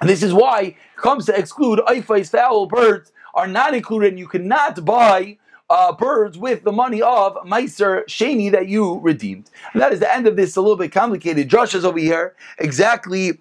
And 0.00 0.08
this 0.08 0.22
is 0.22 0.32
why 0.32 0.76
comes 0.96 1.26
to 1.26 1.38
exclude 1.38 1.78
eifais 1.80 2.30
foul 2.30 2.66
birds 2.66 3.12
are 3.40 3.46
not 3.46 3.74
included, 3.74 4.08
and 4.08 4.18
you 4.18 4.28
cannot 4.28 4.84
buy 4.84 5.38
uh, 5.70 5.92
birds 5.92 6.36
with 6.36 6.62
the 6.62 6.72
money 6.72 7.00
of 7.00 7.36
Meiser 7.36 8.04
Sheni 8.04 8.52
that 8.52 8.68
you 8.68 8.98
redeemed. 9.00 9.50
And 9.72 9.80
that 9.80 9.94
is 9.94 10.00
the 10.00 10.14
end 10.14 10.26
of 10.26 10.36
this 10.36 10.56
a 10.56 10.60
little 10.60 10.76
bit 10.76 10.92
complicated. 10.92 11.48
Josh 11.48 11.74
is 11.74 11.84
over 11.84 11.98
here 11.98 12.34
exactly 12.58 13.40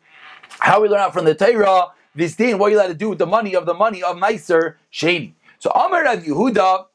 how 0.59 0.81
we 0.81 0.87
learn 0.87 1.01
out 1.01 1.11
from 1.11 1.25
the 1.25 1.35
Torah 1.35 1.87
this 2.15 2.37
day 2.37 2.51
and 2.51 2.61
what 2.61 2.71
you 2.71 2.77
allowed 2.77 2.87
to 2.87 2.93
do 2.93 3.09
with 3.09 3.19
the 3.19 3.25
money 3.25 3.55
of 3.55 3.65
the 3.65 3.73
money 3.73 4.01
of 4.01 4.15
Meiser 4.15 4.75
Sheni. 4.93 5.33
So 5.57 5.69
Amar 5.71 6.05
Rav 6.05 6.23
Yehuda 6.23 6.85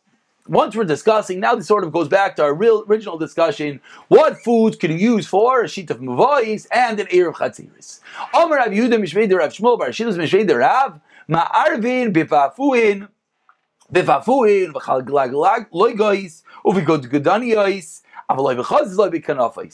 once 0.47 0.77
we're 0.77 0.85
discussing, 0.85 1.41
now 1.41 1.55
this 1.55 1.67
sort 1.67 1.85
of 1.85 1.93
goes 1.93 2.07
back 2.07 2.37
to 2.37 2.43
our 2.43 2.53
real 2.53 2.85
original 2.87 3.17
discussion. 3.17 3.81
What 4.09 4.37
foods 4.43 4.77
can 4.77 4.91
you 4.91 5.15
use 5.15 5.27
for 5.27 5.63
a 5.63 5.69
sheet 5.69 5.91
of 5.91 6.01
muvais 6.01 6.67
and 6.71 7.01
an 7.01 7.07
ear 7.11 7.31
of 7.31 7.37
chatziris? 7.37 8.01
Omer 8.35 8.57
Rav 8.57 8.69
Yehuda 8.69 8.99
Mishvei 9.01 9.33
Rav 9.35 9.53
Shmuel 9.53 9.79
Bar 9.79 9.89
Shilus 9.89 10.17
Mishvei 10.17 10.47
Rav 10.55 11.01
Ma'arvin 11.29 12.13
Bifafuin 12.13 13.09
Bifafuin 13.93 14.73
V'chalglag 14.73 15.71
Loigois 15.71 16.43
Uvikot 16.65 17.07
Gudaniois 17.07 18.03
Avaloi 18.31 18.63
V'chaz 18.63 18.97
Loi. 18.97 19.71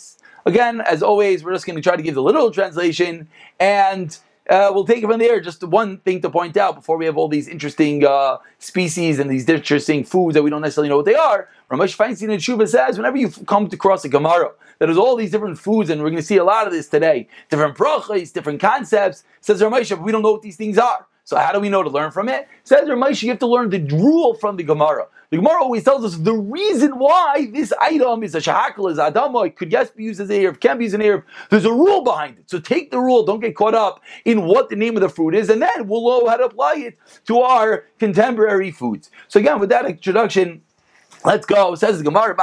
Again, 0.47 0.81
as 0.81 1.03
always, 1.03 1.43
we're 1.43 1.53
just 1.53 1.67
going 1.67 1.77
to 1.77 1.83
try 1.83 1.97
to 1.97 2.03
give 2.03 2.15
the 2.15 2.23
literal 2.23 2.51
translation 2.51 3.29
and 3.59 4.17
uh, 4.49 4.71
we'll 4.73 4.85
take 4.85 5.03
it 5.03 5.07
from 5.07 5.19
there. 5.19 5.41
Just 5.41 5.63
one 5.65 5.99
thing 5.99 6.21
to 6.23 6.31
point 6.31 6.57
out 6.57 6.75
before 6.75 6.97
we 6.97 7.05
have 7.07 7.17
all 7.17 7.29
these 7.29 7.49
interesting 7.49 8.05
uh, 8.05 8.39
species 8.59 9.19
and 9.19 9.31
these 9.31 9.49
interesting 9.49 10.05
foods 10.05 10.35
that 10.35 10.43
we 10.43 10.51
don't 10.51 10.63
necessarily 10.63 10.89
know 10.89 10.97
what 10.97 11.05
they 11.05 11.15
are. 11.15 11.49
Ramesh 11.71 11.97
Feinstein 11.97 12.33
and 12.33 12.41
Shuva 12.41 12.69
says 12.69 12.97
whenever 12.97 13.17
you 13.17 13.31
come 13.47 13.67
across 13.67 14.05
a 14.05 14.09
Gemara 14.09 14.53
that 14.79 14.89
has 14.89 14.99
all 14.99 15.15
these 15.15 15.31
different 15.31 15.59
foods, 15.59 15.91
and 15.91 16.01
we're 16.01 16.11
going 16.11 16.23
to 16.23 16.27
see 16.27 16.39
a 16.39 16.45
lot 16.45 16.67
of 16.67 16.73
this 16.73 16.89
today, 16.89 17.29
different 17.49 17.77
brachas, 17.77 18.33
different 18.33 18.61
concepts, 18.61 19.25
says 19.41 19.61
Ramesh, 19.61 19.97
we 20.01 20.11
don't 20.11 20.23
know 20.23 20.33
what 20.33 20.43
these 20.43 20.57
things 20.57 20.79
are. 20.79 21.07
So 21.31 21.37
how 21.37 21.53
do 21.53 21.61
we 21.61 21.69
know 21.69 21.85
to 21.85 21.89
learn 21.89 22.11
from 22.11 22.29
it? 22.29 22.49
Says 22.65 22.89
Ramesh, 22.89 23.23
you 23.23 23.29
have 23.29 23.39
to 23.39 23.47
learn 23.47 23.71
the 23.71 23.79
rule 23.79 24.35
from 24.35 24.57
the 24.57 24.65
Gemara. 24.65 25.07
The 25.31 25.37
Gemara 25.37 25.63
always 25.63 25.85
tells 25.85 26.05
us 26.05 26.17
the 26.17 26.35
reason 26.35 26.99
why 26.99 27.49
this 27.53 27.73
item 27.81 28.25
is 28.25 28.35
a 28.35 28.41
shahakal, 28.41 28.91
is 28.91 28.99
adama, 28.99 29.47
it 29.47 29.55
could 29.55 29.71
yes 29.71 29.93
be 29.93 30.03
used 30.03 30.21
as 30.21 30.29
a 30.29 30.43
Arab, 30.43 30.59
can 30.59 30.77
be 30.79 30.87
used 30.87 30.97
as 30.97 31.01
an 31.01 31.07
Arab. 31.07 31.23
There's 31.49 31.67
a 31.67 31.73
rule 31.73 32.03
behind 32.03 32.39
it. 32.39 32.51
So 32.51 32.59
take 32.59 32.91
the 32.91 32.99
rule, 32.99 33.25
don't 33.25 33.39
get 33.39 33.55
caught 33.55 33.77
up 33.77 34.03
in 34.25 34.45
what 34.45 34.71
the 34.71 34.75
name 34.75 34.97
of 34.97 35.03
the 35.03 35.09
fruit 35.09 35.37
is, 35.37 35.51
and 35.51 35.63
then 35.63 35.87
we'll 35.87 36.03
know 36.03 36.27
how 36.29 36.37
to 36.37 36.47
apply 36.47 36.75
it 36.79 36.99
to 37.29 37.39
our 37.39 37.85
contemporary 38.01 38.73
foods. 38.73 39.09
So 39.29 39.39
again, 39.39 39.61
with 39.61 39.69
that 39.69 39.87
introduction, 39.87 40.63
Let's 41.23 41.45
go. 41.45 41.75
Says 41.75 41.99
the 41.99 42.05
Gemara, 42.05 42.35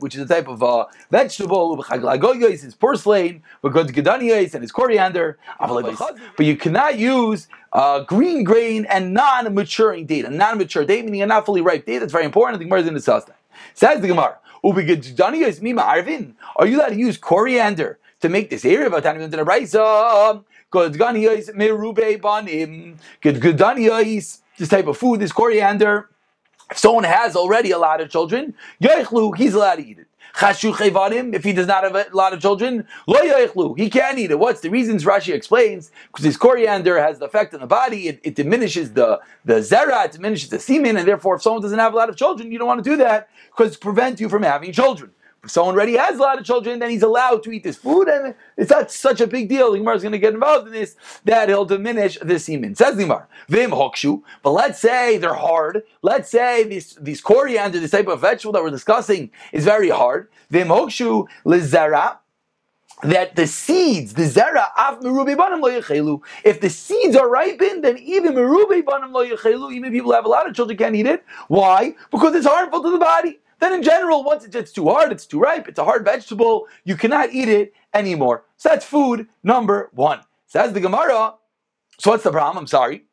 which 0.00 0.14
is 0.14 0.20
a 0.20 0.26
type 0.26 0.48
of 0.48 0.62
uh, 0.62 0.84
vegetable. 1.10 1.82
It's 1.90 2.74
porcelain. 2.74 3.42
Gedanios 3.64 4.54
and 4.54 4.62
it's 4.62 4.72
coriander. 4.72 5.38
But 5.58 6.46
you 6.46 6.56
cannot 6.56 6.98
use 6.98 7.48
uh, 7.72 8.00
green 8.00 8.44
grain 8.44 8.84
and 8.84 9.14
non-maturing 9.14 10.04
date. 10.06 10.26
A 10.26 10.30
non-mature 10.30 10.84
date 10.84 11.06
meaning 11.06 11.22
a 11.22 11.26
not 11.26 11.46
fully 11.46 11.62
ripe 11.62 11.86
date. 11.86 12.00
That's 12.00 12.12
very 12.12 12.26
important. 12.26 12.58
The 12.58 12.66
Gemara 12.66 12.80
is 12.80 12.86
in 12.86 12.94
the 12.94 13.00
Sasta. 13.00 13.32
Says 13.72 14.00
the 14.02 14.08
Gemara, 14.08 14.38
Are 14.62 14.80
you 14.80 16.76
allowed 16.76 16.88
to 16.88 16.96
use 16.96 17.16
coriander 17.16 17.98
to 18.20 18.28
make 18.28 18.50
this 18.50 18.64
area? 18.66 18.90
This 24.58 24.68
type 24.68 24.86
of 24.86 24.98
food, 24.98 25.20
this 25.20 25.32
coriander 25.32 26.09
if 26.70 26.78
someone 26.78 27.04
has 27.04 27.36
already 27.36 27.70
a 27.70 27.78
lot 27.78 28.00
of 28.00 28.10
children, 28.10 28.54
he's 28.80 29.54
allowed 29.54 29.76
to 29.76 29.86
eat 29.86 29.98
it. 29.98 30.06
If 30.42 31.44
he 31.44 31.52
does 31.52 31.66
not 31.66 31.82
have 31.82 31.94
a 31.94 32.06
lot 32.12 32.32
of 32.32 32.40
children, 32.40 32.86
lo 33.06 33.74
he 33.74 33.90
can't 33.90 34.18
eat 34.18 34.30
it. 34.30 34.38
What's 34.38 34.60
the 34.60 34.70
reasons? 34.70 35.04
Rashi 35.04 35.34
explains 35.34 35.90
because 36.06 36.24
this 36.24 36.36
coriander 36.36 36.98
has 37.00 37.18
the 37.18 37.24
effect 37.24 37.52
on 37.52 37.60
the 37.60 37.66
body. 37.66 38.08
It, 38.08 38.20
it 38.22 38.34
diminishes 38.36 38.92
the 38.92 39.20
the 39.44 39.54
zera, 39.54 40.04
it 40.04 40.12
diminishes 40.12 40.50
the 40.50 40.60
semen, 40.60 40.96
and 40.96 41.06
therefore, 41.06 41.36
if 41.36 41.42
someone 41.42 41.62
doesn't 41.62 41.78
have 41.78 41.92
a 41.92 41.96
lot 41.96 42.08
of 42.08 42.16
children, 42.16 42.52
you 42.52 42.58
don't 42.58 42.68
want 42.68 42.82
to 42.84 42.88
do 42.88 42.96
that 42.98 43.28
because 43.50 43.74
it 43.74 43.80
prevents 43.80 44.20
you 44.20 44.28
from 44.28 44.44
having 44.44 44.72
children. 44.72 45.10
If 45.42 45.50
someone 45.50 45.74
already 45.74 45.96
has 45.96 46.18
a 46.18 46.22
lot 46.22 46.38
of 46.38 46.44
children, 46.44 46.80
then 46.80 46.90
he's 46.90 47.02
allowed 47.02 47.42
to 47.44 47.50
eat 47.50 47.62
this 47.62 47.76
food, 47.76 48.08
and 48.08 48.34
it's 48.58 48.70
not 48.70 48.90
such 48.90 49.22
a 49.22 49.26
big 49.26 49.48
deal. 49.48 49.72
The 49.72 49.78
Gemara 49.78 49.96
is 49.96 50.02
going 50.02 50.12
to 50.12 50.18
get 50.18 50.34
involved 50.34 50.66
in 50.66 50.74
this 50.74 50.96
that 51.24 51.48
he'll 51.48 51.64
diminish 51.64 52.18
the 52.20 52.38
semen. 52.38 52.74
Says 52.74 52.96
the 52.96 53.04
Gemara, 53.04 53.26
vim 53.48 53.70
hokshu. 53.70 54.22
But 54.42 54.50
let's 54.50 54.78
say 54.78 55.16
they're 55.16 55.32
hard. 55.32 55.82
Let's 56.02 56.30
say 56.30 56.64
these 56.64 56.94
these 57.00 57.22
coriander, 57.22 57.80
this 57.80 57.90
type 57.90 58.08
of 58.08 58.20
vegetable 58.20 58.52
that 58.52 58.62
we're 58.62 58.70
discussing, 58.70 59.30
is 59.52 59.64
very 59.64 59.88
hard. 59.88 60.28
Vim 60.50 60.68
hokshu 60.68 61.26
lizara 61.46 62.18
that 63.02 63.34
the 63.34 63.46
seeds, 63.46 64.12
the 64.12 64.24
zera, 64.24 64.66
af 64.76 65.00
merube 65.00 65.34
banim 65.34 65.62
lo 65.62 65.70
yechelu. 65.70 66.20
If 66.44 66.60
the 66.60 66.68
seeds 66.68 67.16
are 67.16 67.30
ripened, 67.30 67.82
then 67.82 67.96
even 67.96 68.34
merube 68.34 68.84
banim 68.84 69.12
lo 69.12 69.26
yechelu, 69.26 69.72
even 69.72 69.90
people 69.90 70.10
who 70.10 70.14
have 70.14 70.26
a 70.26 70.28
lot 70.28 70.46
of 70.46 70.54
children 70.54 70.76
can't 70.76 70.94
eat 70.94 71.06
it. 71.06 71.24
Why? 71.48 71.94
Because 72.10 72.34
it's 72.34 72.46
harmful 72.46 72.82
to 72.82 72.90
the 72.90 72.98
body 72.98 73.39
then 73.60 73.72
in 73.74 73.82
general, 73.82 74.24
once 74.24 74.44
it 74.44 74.50
gets 74.50 74.72
too 74.72 74.88
hard, 74.88 75.12
it's 75.12 75.26
too 75.26 75.38
ripe, 75.38 75.68
it's 75.68 75.78
a 75.78 75.84
hard 75.84 76.04
vegetable, 76.04 76.66
you 76.84 76.96
cannot 76.96 77.32
eat 77.32 77.48
it 77.48 77.74
anymore. 77.94 78.44
So 78.56 78.70
that's 78.70 78.84
food 78.84 79.28
number 79.42 79.90
one. 79.92 80.20
Says 80.46 80.72
the 80.72 80.80
Gemara. 80.80 81.34
So 81.98 82.10
what's 82.10 82.24
the 82.24 82.32
problem? 82.32 82.58
I'm 82.58 82.66
sorry. 82.66 83.04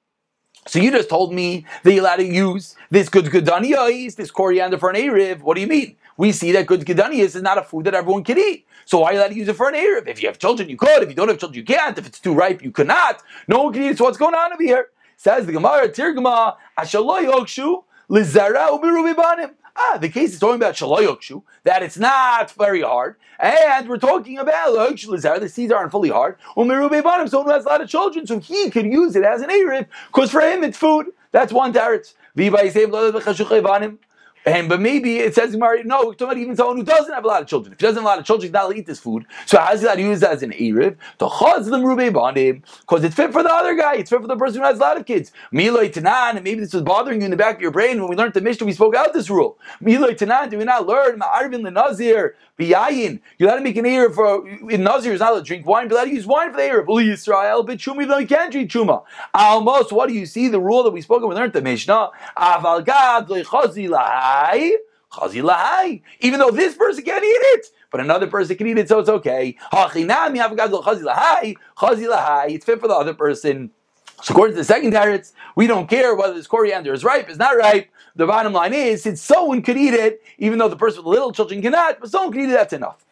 So 0.65 0.79
you 0.79 0.91
just 0.91 1.09
told 1.09 1.33
me 1.33 1.65
that 1.83 1.93
you're 1.93 2.01
allowed 2.01 2.17
to 2.17 2.25
use 2.25 2.75
this 2.89 3.09
good 3.09 3.25
gudaniyas, 3.25 4.15
this 4.15 4.31
coriander 4.31 4.77
for 4.77 4.89
an 4.89 4.95
Erev. 4.95 5.41
What 5.41 5.55
do 5.55 5.61
you 5.61 5.67
mean? 5.67 5.95
We 6.17 6.31
see 6.31 6.51
that 6.53 6.65
good 6.65 6.81
gudaniyas 6.81 7.35
is 7.35 7.41
not 7.41 7.57
a 7.57 7.63
food 7.63 7.85
that 7.85 7.93
everyone 7.93 8.23
can 8.23 8.37
eat. 8.37 8.65
So 8.85 8.99
why 8.99 9.09
are 9.09 9.13
you 9.13 9.19
allowed 9.19 9.29
to 9.29 9.35
use 9.35 9.47
it 9.47 9.55
for 9.55 9.69
an 9.69 9.75
Erev? 9.75 10.07
If 10.07 10.21
you 10.21 10.27
have 10.27 10.39
children, 10.39 10.67
you 10.69 10.77
could. 10.77 11.03
If 11.03 11.09
you 11.09 11.15
don't 11.15 11.27
have 11.27 11.39
children, 11.39 11.57
you 11.57 11.65
can't. 11.65 11.97
If 11.97 12.07
it's 12.07 12.19
too 12.19 12.33
ripe, 12.33 12.61
you 12.61 12.71
cannot. 12.71 13.21
No 13.47 13.63
one 13.63 13.73
can 13.73 13.83
eat 13.83 13.91
it. 13.91 13.97
So 13.97 14.05
what's 14.05 14.17
going 14.17 14.35
on 14.35 14.51
over 14.51 14.63
here? 14.63 14.89
Says 15.15 15.45
the 15.45 15.51
Gemara, 15.51 15.89
Tirgma, 15.89 16.55
Ashaloy 16.77 17.31
Okshu, 17.31 17.83
Lizara 18.09 18.69
Ubirubibanim. 18.69 19.51
Ah, 19.79 19.97
the 19.97 20.09
case 20.09 20.33
is 20.33 20.39
talking 20.39 20.55
about 20.55 20.73
shaloyokshu, 20.73 21.43
that 21.63 21.83
it's 21.83 21.97
not 21.97 22.51
very 22.51 22.81
hard, 22.81 23.15
and 23.39 23.87
we're 23.87 23.97
talking 23.97 24.39
about 24.39 24.73
the 24.73 25.49
seeds 25.49 25.71
aren't 25.71 25.91
fully 25.91 26.09
hard. 26.09 26.35
Umirube 26.55 27.03
banim, 27.03 27.27
someone 27.27 27.49
who 27.49 27.53
has 27.53 27.65
a 27.65 27.69
lot 27.69 27.81
of 27.81 27.87
children, 27.87 28.25
so 28.25 28.39
he 28.39 28.71
could 28.71 28.85
use 28.85 29.15
it 29.15 29.23
as 29.23 29.41
an 29.41 29.49
erev, 29.49 29.85
because 30.07 30.31
for 30.31 30.41
him 30.41 30.63
it's 30.63 30.77
food. 30.77 31.07
That's 31.31 31.53
one 31.53 31.73
teretz. 31.73 32.15
And 34.47 34.69
but 34.69 34.79
maybe 34.79 35.17
it 35.17 35.35
says 35.35 35.53
no, 35.53 35.67
we're 35.67 35.83
talking 35.83 36.15
about 36.21 36.37
even 36.37 36.55
someone 36.55 36.77
who 36.77 36.83
doesn't 36.83 37.13
have 37.13 37.25
a 37.25 37.27
lot 37.27 37.41
of 37.41 37.49
children. 37.49 37.73
If 37.73 37.81
he 37.81 37.85
doesn't 37.85 37.97
have 37.97 38.05
a 38.05 38.07
lot 38.07 38.19
of 38.19 38.25
children, 38.25 38.43
he's 38.47 38.53
not 38.53 38.63
allowed 38.63 38.73
to 38.75 38.79
eat 38.79 38.85
this 38.85 38.97
food. 38.97 39.25
So 39.45 39.59
how 39.59 39.73
is 39.73 39.81
he 39.81 39.87
allowed 39.87 39.95
to 39.95 40.01
use 40.03 40.23
it 40.23 40.29
as 40.29 40.41
an 40.41 40.51
Erev? 40.51 40.95
To 41.19 41.25
chazlim 41.25 41.83
rube 41.83 42.13
banim, 42.13 42.63
because 42.79 43.03
it's 43.03 43.13
fit 43.13 43.33
for 43.33 43.43
the 43.43 43.51
other 43.51 43.75
guy. 43.75 43.95
It's 43.95 44.09
fit 44.09 44.21
for 44.21 44.27
the 44.27 44.37
person 44.37 44.61
who 44.61 44.65
has 44.65 44.77
a 44.77 44.81
lot 44.81 44.95
of 44.95 45.05
kids. 45.05 45.33
Miloi 45.51 45.91
tanan, 45.91 46.35
and 46.35 46.45
maybe 46.45 46.61
this 46.61 46.73
was 46.73 46.83
bothering 46.83 47.19
you 47.19 47.25
in 47.25 47.31
the 47.31 47.35
back 47.35 47.55
of 47.55 47.61
your 47.61 47.71
brain 47.71 47.99
when 47.99 48.09
we 48.09 48.15
learned 48.15 48.35
the 48.35 48.39
Mishnah. 48.39 48.65
We 48.65 48.71
spoke 48.71 48.95
out 48.95 49.11
this 49.11 49.29
rule. 49.29 49.59
Miloi 49.83 50.17
tanan, 50.17 50.49
do 50.49 50.57
we 50.57 50.63
not 50.63 50.87
learn 50.87 51.19
ma'arvin 51.19 51.67
lenazir 51.67 52.31
biyayin? 52.57 53.19
You're 53.37 53.49
allowed 53.49 53.57
to 53.57 53.63
make 53.63 53.75
an 53.75 53.83
Erev 53.83 54.15
for 54.15 54.47
in 54.47 54.81
Nazir 54.81 55.11
is 55.11 55.19
not 55.19 55.31
allowed 55.31 55.39
to 55.39 55.45
drink 55.45 55.65
wine, 55.65 55.89
but 55.89 55.95
allowed 55.95 56.05
to 56.05 56.13
use 56.13 56.25
wine 56.25 56.51
for 56.51 56.57
the 56.57 56.63
Erev. 56.63 56.87
Uli 56.87 57.07
Yisrael, 57.07 57.65
but 57.65 57.79
chumi, 57.79 58.07
though 58.07 58.19
you 58.19 58.27
can't 58.27 58.49
drink 58.49 58.71
chuma. 58.71 59.03
Almost. 59.33 59.91
What 59.91 60.07
do 60.07 60.15
you 60.15 60.25
see? 60.25 60.47
The 60.47 60.61
rule 60.61 60.83
that 60.83 60.91
we 60.91 61.01
spoke 61.01 61.21
of. 61.21 61.27
We 61.27 61.35
learned 61.35 61.51
the 61.51 61.61
Mishnah. 61.61 62.11
Aval 62.37 62.85
gad 62.85 63.27
Chazi 63.27 63.89
Even 66.19 66.39
though 66.39 66.51
this 66.51 66.75
person 66.75 67.03
can't 67.03 67.23
eat 67.23 67.27
it, 67.27 67.67
but 67.91 68.01
another 68.01 68.27
person 68.27 68.55
can 68.57 68.67
eat 68.67 68.77
it, 68.77 68.89
so 68.89 68.99
it's 68.99 69.09
okay. 69.09 69.57
It's 69.71 69.85
fit 72.65 72.79
for 72.81 72.87
the 72.87 72.93
other 72.93 73.13
person. 73.13 73.71
So 74.23 74.33
according 74.33 74.55
to 74.55 74.61
the 74.61 74.65
second 74.65 74.93
teretz, 74.93 75.33
we 75.55 75.67
don't 75.67 75.87
care 75.87 76.15
whether 76.15 76.33
this 76.33 76.47
coriander 76.47 76.91
is 76.91 77.03
ripe, 77.03 77.29
is 77.29 77.37
not 77.37 77.55
ripe. 77.55 77.89
The 78.15 78.25
bottom 78.25 78.51
line 78.51 78.73
is, 78.73 79.03
since 79.03 79.21
someone 79.21 79.61
could 79.61 79.77
eat 79.77 79.93
it, 79.93 80.23
even 80.39 80.57
though 80.57 80.67
the 80.67 80.75
person 80.75 81.03
with 81.03 81.13
little 81.13 81.31
children 81.31 81.61
cannot, 81.61 81.99
but 81.99 82.09
someone 82.09 82.31
can 82.33 82.41
eat 82.41 82.49
it, 82.49 82.53
that's 82.53 82.73
enough. 82.73 83.05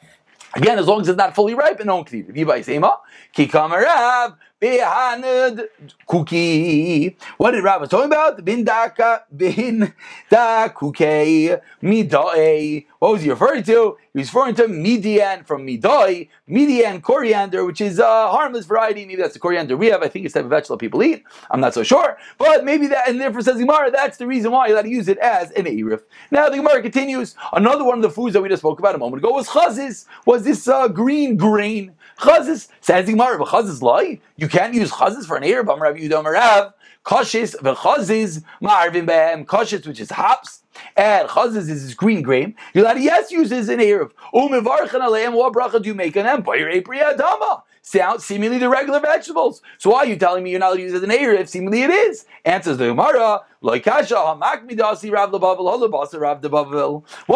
Again, 0.55 0.79
as 0.79 0.88
long 0.88 1.01
as 1.01 1.08
it's 1.08 1.17
not 1.17 1.36
fully 1.36 1.53
ripe, 1.53 1.79
and 1.79 1.88
no 1.88 1.98
one 1.98 2.05
can 2.05 2.17
eat 2.20 2.25
it. 2.25 2.32
If 2.32 2.38
you 2.38 2.46
buy 2.46 2.62
ki 2.62 3.48
kamarav, 3.48 4.36
Behanad 4.65 5.67
cookie. 6.07 7.15
What 7.38 7.51
did 7.51 7.63
Rav 7.63 7.88
talking 7.88 8.07
about? 8.07 8.43
Bin 8.43 8.63
daka 8.63 9.24
bin 9.36 9.93
da 10.27 10.69
kuke 10.69 11.62
midai. 11.84 12.88
What 12.98 13.12
was 13.12 13.22
he 13.22 13.29
referring 13.29 13.62
to? 13.63 13.98
He 14.13 14.19
was 14.19 14.34
referring 14.34 14.55
to 14.55 14.67
midian 14.67 15.43
from 15.43 15.67
midai, 15.67 16.29
midian 16.48 17.01
coriander, 17.01 17.63
which 17.63 17.79
is 17.79 18.00
a 18.00 18.03
harmless 18.05 18.65
variety. 18.65 19.05
Maybe 19.05 19.22
that's 19.22 19.36
the 19.36 19.39
coriander 19.39 19.77
we 19.77 19.88
have. 19.88 20.01
I 20.01 20.07
think 20.07 20.25
it's 20.25 20.34
type 20.34 20.45
of 20.45 20.50
vegetable 20.50 20.77
people 20.77 21.03
eat. 21.03 21.24
I'm 21.51 21.60
not 21.60 21.75
so 21.75 21.84
sure, 21.84 22.17
but 22.39 22.65
maybe 22.65 22.88
that, 22.88 23.07
and 23.07 23.22
therefore 23.22 23.41
says 23.41 23.57
Gemara, 23.57 23.91
that's 23.91 24.17
the 24.17 24.25
reason 24.25 24.51
why 24.51 24.67
you 24.67 24.81
to 24.81 24.89
use 24.89 25.07
it 25.07 25.19
as 25.19 25.51
an 25.51 25.65
erif. 25.65 26.01
Now 26.31 26.50
the 26.50 26.57
Gemara 26.57 26.81
continues. 26.81 27.36
Another 27.53 27.84
one 27.84 28.00
of 28.00 28.01
the 28.01 28.10
foods 28.10 28.34
that 28.34 28.41
we 28.41 28.50
just 28.50 28.62
spoke 28.62 28.79
about 28.79 28.95
a 28.95 28.98
moment 28.98 29.22
ago 29.22 29.31
was 29.31 29.48
chazis. 29.48 30.05
Was 30.25 30.43
this 30.43 30.67
uh, 30.67 30.88
green 30.88 31.38
grain? 31.38 31.93
Chazis 32.19 32.69
says 32.81 33.10
Gemara, 33.10 33.38
but 33.38 33.50
chazis 33.50 33.81
lie. 33.81 34.19
You 34.38 34.48
can't 34.48 34.74
use 34.74 34.91
chazis 34.91 35.25
for 35.25 35.36
an 35.36 35.43
erif. 35.43 35.72
I'm 35.72 35.81
Rav 35.81 35.95
Yudam 35.95 36.24
Rav. 36.31 36.74
Kashis 37.05 37.55
v'chazis 37.57 38.43
ma'arvin 38.62 39.05
behem. 39.05 39.45
Kashis, 39.45 39.86
which 39.86 40.00
is 40.00 40.12
hops. 40.12 40.63
And 40.95 41.27
chazis 41.27 41.69
is 41.69 41.93
green 41.93 42.22
grain. 42.22 42.55
You're 42.74 42.86
allowed 42.86 42.93
to 42.95 43.01
yes 43.01 43.31
use 43.31 43.50
this 43.50 43.67
in 43.67 43.79
erev. 43.79 44.12
Umevarchan 44.34 45.01
aleim. 45.01 45.34
What 45.34 45.53
bracha 45.53 45.81
do 45.81 45.89
you 45.89 45.93
make 45.93 46.15
on 46.15 46.24
them? 46.24 46.43
Bayir 46.43 46.84
adama. 46.86 47.63
Sound 47.86 48.20
seemingly 48.22 48.58
the 48.58 48.68
regular 48.68 49.00
vegetables. 49.00 49.62
So 49.77 49.92
why 49.92 50.00
are 50.00 50.06
you 50.08 50.15
telling 50.15 50.44
me 50.44 50.50
you're 50.50 50.60
not 50.60 50.70
allowed 50.70 50.77
to 50.77 50.82
use 50.82 50.94
it 50.94 50.98
as 50.98 51.04
an 51.04 51.12
Erev? 51.12 51.39
If 51.39 51.50
seemingly 51.50 51.84
it 51.84 51.92
is. 51.92 52.25
Answers 52.44 52.77
the 52.77 52.88
Gemara, 52.88 53.42
what 53.62 53.84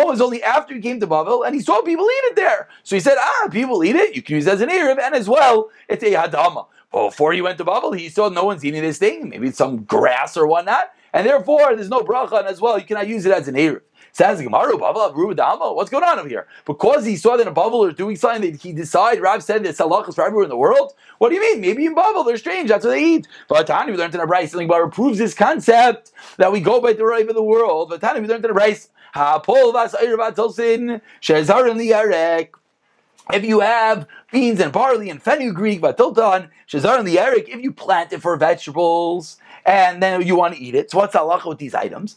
was 0.08 0.22
only 0.22 0.44
after 0.44 0.74
he 0.74 0.82
came 0.82 1.00
to 1.00 1.08
Bavel 1.08 1.46
and 1.46 1.56
he 1.56 1.62
saw 1.62 1.82
people 1.82 2.06
eat 2.06 2.24
it 2.26 2.36
there. 2.36 2.68
So 2.84 2.96
he 2.96 3.00
said, 3.00 3.16
ah, 3.20 3.48
people 3.52 3.84
eat 3.84 3.96
it, 3.96 4.16
you 4.16 4.22
can 4.24 4.36
use 4.36 4.48
it 4.48 4.54
as 4.54 4.62
an 4.62 4.70
Erev, 4.70 5.00
and 5.00 5.16
as 5.16 5.30
well, 5.30 5.70
it's 5.88 6.04
a 6.04 6.12
Hadama. 6.14 6.66
Before 6.92 7.34
he 7.34 7.42
went 7.42 7.60
to 7.60 7.66
Bavel, 7.66 7.96
he 7.98 8.10
saw 8.10 8.30
no 8.30 8.46
one's 8.46 8.66
eating 8.66 8.82
this 8.82 8.98
thing, 8.98 9.30
maybe 9.30 9.50
it's 9.50 9.58
some 9.58 9.84
grass 9.84 10.36
or 10.36 10.48
whatnot, 10.48 10.92
and 11.14 11.28
therefore 11.28 11.76
there's 11.76 11.90
no 11.90 12.02
bracha, 12.02 12.40
and 12.40 12.48
as 12.48 12.60
well, 12.60 12.80
you 12.80 12.86
cannot 12.86 13.08
use 13.08 13.26
it 13.26 13.32
as 13.32 13.48
an 13.48 13.56
Erev. 13.56 13.82
Says 14.12 14.42
Gemara, 14.42 14.76
what's 14.76 15.90
going 15.90 16.04
on 16.04 16.20
over 16.20 16.28
here? 16.28 16.48
Because 16.66 17.06
he 17.06 17.16
saw 17.16 17.38
that 17.38 17.48
in 17.48 17.54
Bavel 17.54 17.88
are 17.88 17.92
doing 17.92 18.16
something 18.16 18.52
that 18.52 18.62
he 18.62 18.74
decided, 18.74 19.22
Rav 19.22 19.44
said 19.44 19.64
that 19.64 19.76
salachas 19.76 20.16
for 20.16 20.24
everywhere 20.26 20.44
in 20.44 20.50
the 20.50 20.58
world? 20.58 20.94
What 21.20 21.30
do 21.30 21.36
you 21.36 21.42
mean? 21.42 21.62
Maybe 21.62 21.86
in 21.86 21.96
Bavel 21.96 22.26
they're 22.26 22.38
strange, 22.38 22.70
that's 22.70 22.84
what 22.84 22.92
they 22.92 23.04
eat. 23.04 23.28
But 23.48 23.68
Tani, 23.68 23.92
we 23.92 23.98
learned 23.98 24.16
in 24.16 24.22
a 24.22 24.28
Bryce, 24.28 24.54
about 24.54 24.92
proves 24.92 25.18
this 25.18 25.34
concept 25.34 26.12
that 26.38 26.52
we 26.52 26.60
go 26.60 26.82
by 26.82 26.94
the 26.94 27.06
right 27.06 27.28
of 27.28 27.36
the 27.36 27.44
world. 27.44 27.90
But 27.90 28.02
Tani, 28.02 28.20
we 28.22 28.28
learned 28.28 28.44
in 28.46 28.52
a 28.52 28.54
Bryce, 28.54 28.90
Ha-pol 29.14 29.72
vas-ayr 29.72 30.18
va-tolsin, 30.18 31.02
shezar 31.22 31.70
in 31.70 31.78
the 31.78 31.90
Yarek. 31.90 32.50
If 33.32 33.46
you 33.46 33.60
have 33.60 34.08
beans 34.32 34.60
and 34.60 34.72
barley 34.72 35.12
and 35.12 35.22
fenugreek, 35.22 35.82
batiltan, 35.82 36.50
shazar 36.68 36.98
and 36.98 37.08
the 37.08 37.20
eric, 37.20 37.48
if 37.48 37.62
you 37.62 37.72
plant 37.72 38.12
it 38.12 38.24
for 38.24 38.36
vegetables 38.38 39.38
and 39.68 40.02
then 40.02 40.24
you 40.24 40.36
want 40.36 40.56
to 40.56 40.60
eat 40.60 40.74
it, 40.74 40.90
so 40.90 40.98
what's 40.98 41.14
halacha 41.16 41.46
with 41.48 41.60
these 41.60 41.76
items? 41.76 42.16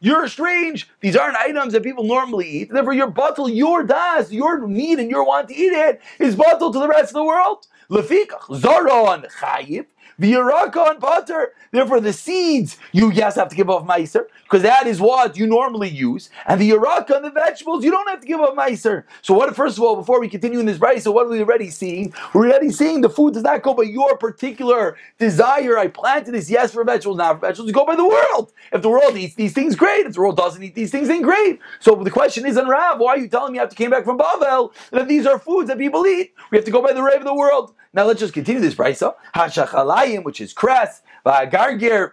You're 0.00 0.28
strange. 0.28 0.88
These 1.00 1.16
aren't 1.16 1.36
items 1.36 1.72
that 1.72 1.84
people 1.84 2.02
normally 2.02 2.48
eat. 2.48 2.70
Therefore, 2.72 2.94
your 2.94 3.06
bottle, 3.06 3.48
your 3.48 3.84
das, 3.84 4.32
your 4.32 4.66
need 4.66 4.98
and 4.98 5.08
your 5.08 5.24
want 5.24 5.48
to 5.48 5.54
eat 5.54 5.72
it 5.72 6.00
is 6.18 6.34
bottled 6.34 6.72
to 6.72 6.80
the 6.80 6.88
rest 6.88 7.10
of 7.10 7.14
the 7.14 7.24
world. 7.24 7.68
Lefikach, 7.88 8.48
zaron, 8.60 9.30
chayiv, 9.40 9.86
V'yaraka 10.20 10.90
and 10.90 11.00
butter. 11.00 11.52
Therefore, 11.72 12.00
the 12.00 12.12
seeds 12.12 12.78
you 12.92 13.10
yes 13.12 13.34
have 13.36 13.48
to 13.50 13.56
give 13.56 13.68
off 13.68 13.86
meiser 13.86 14.26
because 14.44 14.62
that 14.62 14.86
is 14.86 15.00
what 15.00 15.36
you 15.36 15.46
normally 15.46 15.88
use, 15.88 16.30
and 16.46 16.60
the 16.60 16.70
yaraka 16.70 17.16
and 17.16 17.24
the 17.24 17.30
vegetables 17.30 17.84
you 17.84 17.90
don't 17.90 18.08
have 18.08 18.20
to 18.20 18.26
give 18.26 18.40
off 18.40 18.56
meiser. 18.56 19.04
So, 19.22 19.34
what? 19.34 19.54
First 19.54 19.78
of 19.78 19.84
all, 19.84 19.96
before 19.96 20.20
we 20.20 20.28
continue 20.28 20.58
in 20.60 20.66
this 20.66 20.78
right, 20.78 21.02
so 21.02 21.10
what 21.10 21.26
are 21.26 21.30
we 21.30 21.40
already 21.40 21.70
seeing? 21.70 22.14
We're 22.32 22.48
already 22.48 22.70
seeing 22.70 23.00
the 23.00 23.10
food 23.10 23.34
does 23.34 23.42
not 23.42 23.62
go 23.62 23.74
by 23.74 23.84
your 23.84 24.16
particular 24.16 24.96
desire. 25.18 25.78
I 25.78 25.88
planted 25.88 26.32
this 26.32 26.50
yes 26.50 26.72
for 26.72 26.84
vegetables, 26.84 27.18
not 27.18 27.34
for 27.34 27.46
vegetables. 27.46 27.72
Go 27.72 27.84
by 27.84 27.96
the 27.96 28.06
world. 28.06 28.52
If 28.72 28.82
the 28.82 28.88
world 28.88 29.16
eats 29.16 29.34
these 29.34 29.52
things, 29.52 29.76
great. 29.76 30.06
If 30.06 30.14
the 30.14 30.20
world 30.20 30.36
doesn't 30.36 30.62
eat 30.62 30.74
these 30.74 30.90
things, 30.90 31.08
then 31.08 31.22
great. 31.22 31.60
So 31.80 31.94
the 31.94 32.10
question 32.10 32.46
is, 32.46 32.56
on 32.56 32.68
Rav, 32.68 32.98
why 33.00 33.14
are 33.14 33.18
you 33.18 33.28
telling 33.28 33.52
me 33.52 33.58
after 33.58 33.74
you 33.74 33.76
came 33.76 33.90
back 33.90 34.04
from 34.04 34.18
Bavel 34.18 34.72
that 34.90 35.08
these 35.08 35.26
are 35.26 35.38
foods 35.38 35.68
that 35.68 35.78
people 35.78 36.06
eat? 36.06 36.32
We 36.50 36.58
have 36.58 36.64
to 36.64 36.70
go 36.70 36.82
by 36.82 36.92
the 36.92 37.02
rave 37.02 37.18
of 37.18 37.24
the 37.24 37.34
world. 37.34 37.74
Now 37.96 38.04
let's 38.04 38.20
just 38.20 38.34
continue 38.34 38.60
this 38.60 38.74
brisa. 38.74 39.14
Hashachalayim, 39.34 40.22
which 40.22 40.42
is 40.42 40.52
cress, 40.52 41.00
gargir, 41.24 42.12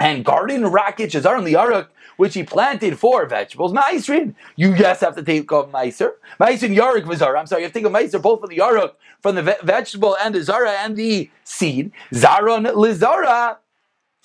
and 0.00 0.24
garden 0.24 0.66
racket, 0.66 1.10
shazar 1.10 1.36
and 1.36 1.46
liarak, 1.46 1.88
which 2.16 2.32
he 2.32 2.42
planted 2.42 2.98
for 2.98 3.26
vegetables. 3.26 3.74
Maisrin, 3.74 4.34
you 4.56 4.74
just 4.74 5.02
have 5.02 5.14
to 5.16 5.22
take 5.22 5.52
off 5.52 5.70
meiser. 5.70 6.12
Meiser 6.40 6.74
yarak 6.74 7.04
v'zara. 7.04 7.38
I'm 7.38 7.46
sorry, 7.46 7.62
you 7.62 7.66
have 7.66 7.74
to 7.74 7.80
take 7.80 7.86
a 7.86 7.90
meiser 7.90 8.20
both 8.20 8.40
from 8.40 8.48
the 8.48 8.56
yarak, 8.56 8.94
from 9.20 9.34
the 9.34 9.42
ve- 9.42 9.62
vegetable 9.62 10.16
and 10.16 10.34
the 10.34 10.42
zara 10.42 10.70
and 10.70 10.96
the 10.96 11.30
seed. 11.44 11.92
Zaron 12.12 12.66
lizara. 12.72 13.58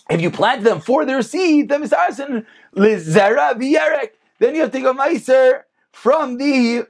If 0.10 0.22
you 0.22 0.32
plant 0.32 0.64
them 0.64 0.80
for 0.80 1.04
their 1.04 1.22
seed, 1.22 1.68
then 1.68 1.84
misasin 1.84 2.46
lizara 2.74 3.54
v'yarek. 3.56 4.12
Then 4.40 4.56
you 4.56 4.62
have 4.62 4.72
to 4.72 4.78
take 4.78 4.88
a 4.88 4.94
meiser 4.94 5.64
from 5.92 6.38
the 6.38 6.86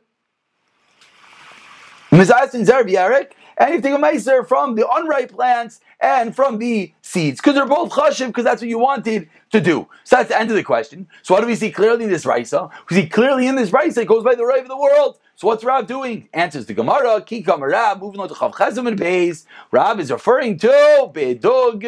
misasin 2.12 2.64
zara 2.64 2.86
v'yarek 2.86 3.32
and 3.58 3.74
you 3.74 3.82
take 3.82 3.94
a 3.94 3.98
meiser 3.98 4.48
from 4.48 4.76
the 4.76 4.88
unripe 4.90 5.32
plants 5.32 5.80
and 6.00 6.36
from 6.36 6.60
the 6.60 6.94
seeds, 7.02 7.40
because 7.40 7.56
they're 7.56 7.66
both 7.66 7.92
chashiv, 7.92 8.28
because 8.28 8.44
that's 8.44 8.62
what 8.62 8.70
you 8.70 8.78
wanted 8.78 9.30
to 9.52 9.60
do. 9.60 9.88
So 10.04 10.18
that's 10.18 10.30
the 10.30 10.40
end 10.40 10.50
of 10.52 10.56
the 10.56 10.64
question. 10.64 11.08
So 11.24 11.34
what 11.34 11.42
do 11.42 11.48
we 11.48 11.56
see 11.56 11.72
clearly 11.72 12.04
in 12.04 12.12
this 12.12 12.26
raisa? 12.26 12.70
We 12.90 12.98
see 12.98 13.08
clearly 13.08 13.48
in 13.48 13.56
this 13.56 13.74
raisa, 13.74 14.02
it 14.02 14.08
goes 14.08 14.24
by 14.24 14.36
the 14.36 14.46
right 14.46 14.62
of 14.62 14.68
the 14.68 14.78
world. 14.78 15.18
So 15.36 15.48
what's 15.48 15.64
Rab 15.64 15.88
doing? 15.88 16.30
Answers 16.34 16.66
the 16.66 16.74
Gemara, 16.74 17.22
Kikam 17.22 17.62
Rav, 17.62 18.02
moving 18.02 18.20
on 18.20 18.28
to 18.28 18.34
Chav 18.34 18.54
Chazim 18.54 18.88
and 18.88 19.00
Beis. 19.00 19.46
Rav 19.72 20.00
is 20.00 20.12
referring 20.12 20.58
to 20.58 20.68
Bedog. 21.14 21.84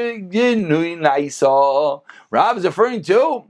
Rav 2.30 2.58
is 2.58 2.64
referring 2.64 3.02
to 3.02 3.46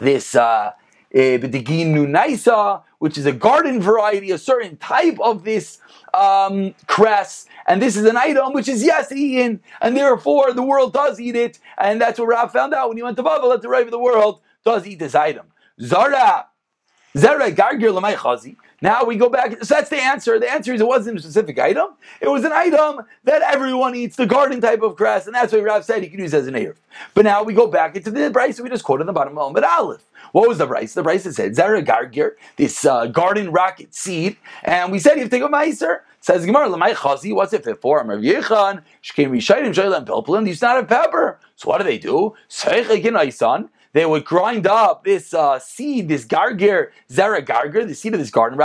this 0.00 0.34
uh, 0.34 0.72
Naisa, 1.14 2.82
which 2.98 3.16
is 3.16 3.26
a 3.26 3.32
garden 3.32 3.80
variety, 3.80 4.30
a 4.32 4.38
certain 4.38 4.76
type 4.76 5.18
of 5.20 5.44
this 5.44 5.78
um, 6.14 6.74
cress, 6.86 7.46
and 7.66 7.80
this 7.80 7.96
is 7.96 8.04
an 8.04 8.16
item 8.16 8.52
which 8.52 8.68
is 8.68 8.82
yes 8.82 9.12
eaten, 9.12 9.60
and 9.80 9.96
therefore 9.96 10.52
the 10.52 10.62
world 10.62 10.92
does 10.92 11.20
eat 11.20 11.36
it, 11.36 11.58
and 11.78 12.00
that's 12.00 12.18
what 12.18 12.28
Rav 12.28 12.52
found 12.52 12.74
out 12.74 12.88
when 12.88 12.96
he 12.96 13.02
went 13.02 13.16
to 13.16 13.22
Babel 13.22 13.50
that 13.50 13.62
the 13.62 13.68
right 13.68 13.84
of 13.84 13.90
the 13.90 13.98
world 13.98 14.40
does 14.64 14.86
eat 14.86 14.98
this 14.98 15.14
item. 15.14 15.46
Zara, 15.80 15.80
Zara 15.80 16.46
gargir 16.46 16.46
lamay 16.46 16.48
chazi. 16.50 17.01
Now 17.14 19.04
we 19.04 19.16
go 19.16 19.28
back. 19.28 19.62
So 19.62 19.74
that's 19.74 19.90
the 19.90 20.02
answer. 20.02 20.40
The 20.40 20.50
answer 20.50 20.72
is 20.72 20.80
it 20.80 20.86
wasn't 20.86 21.18
a 21.18 21.22
specific 21.22 21.58
item. 21.58 21.88
It 22.22 22.28
was 22.28 22.44
an 22.44 22.52
item 22.52 23.02
that 23.24 23.42
everyone 23.42 23.94
eats, 23.94 24.16
the 24.16 24.26
garden 24.26 24.62
type 24.62 24.80
of 24.80 24.96
grass, 24.96 25.26
and 25.26 25.34
that's 25.34 25.52
why 25.52 25.60
Rav 25.60 25.84
said 25.84 26.02
he 26.02 26.08
could 26.08 26.20
use 26.20 26.32
as 26.32 26.46
an 26.46 26.54
Erev. 26.54 26.76
But 27.14 27.24
now 27.24 27.42
we 27.42 27.52
go 27.52 27.66
back 27.66 27.96
into 27.96 28.10
the 28.10 28.30
price 28.30 28.58
we 28.58 28.70
just 28.70 28.84
quoted 28.84 29.02
in 29.02 29.06
the 29.08 29.12
bottom 29.12 29.36
of 29.36 29.52
Omed 29.52 29.62
Aleph. 29.62 30.02
What 30.32 30.48
was 30.48 30.56
the 30.56 30.66
price? 30.66 30.94
The 30.94 31.02
price 31.02 31.24
said 31.24 31.54
Zara 31.54 31.82
Gargir, 31.82 32.32
this 32.56 32.84
uh, 32.86 33.06
garden 33.06 33.52
rocket 33.52 33.94
seed, 33.94 34.38
and 34.64 34.90
we 34.90 34.98
said 34.98 35.14
you 35.14 35.20
have 35.20 35.30
to 35.30 35.36
take 35.36 35.44
a 35.44 35.48
Meiser. 35.48 36.00
Says 36.20 36.46
Gemara, 36.46 36.68
"Lamai 36.68 36.94
chazi." 36.94 37.34
What's 37.34 37.52
it 37.52 37.64
fit 37.64 37.80
for? 37.80 38.00
Amar 38.00 38.16
Yechan, 38.16 38.82
Shkem 39.02 39.30
Rishayim 39.30 39.74
Shaylam 39.74 40.06
Pilpulin. 40.06 40.44
These 40.44 40.62
not 40.62 40.76
have 40.76 40.88
pepper. 40.88 41.40
So 41.56 41.68
what 41.68 41.78
do 41.78 41.84
they 41.84 41.98
do? 41.98 42.34
Say 42.48 42.84
nice 43.10 43.36
son. 43.36 43.68
They 43.92 44.06
would 44.06 44.24
grind 44.24 44.66
up 44.66 45.04
this 45.04 45.34
uh, 45.34 45.58
seed, 45.58 46.08
this 46.08 46.24
gargir, 46.24 46.90
zera 47.10 47.44
gargir, 47.44 47.86
the 47.86 47.94
seed 47.94 48.14
of 48.14 48.20
this 48.20 48.30
garden 48.30 48.58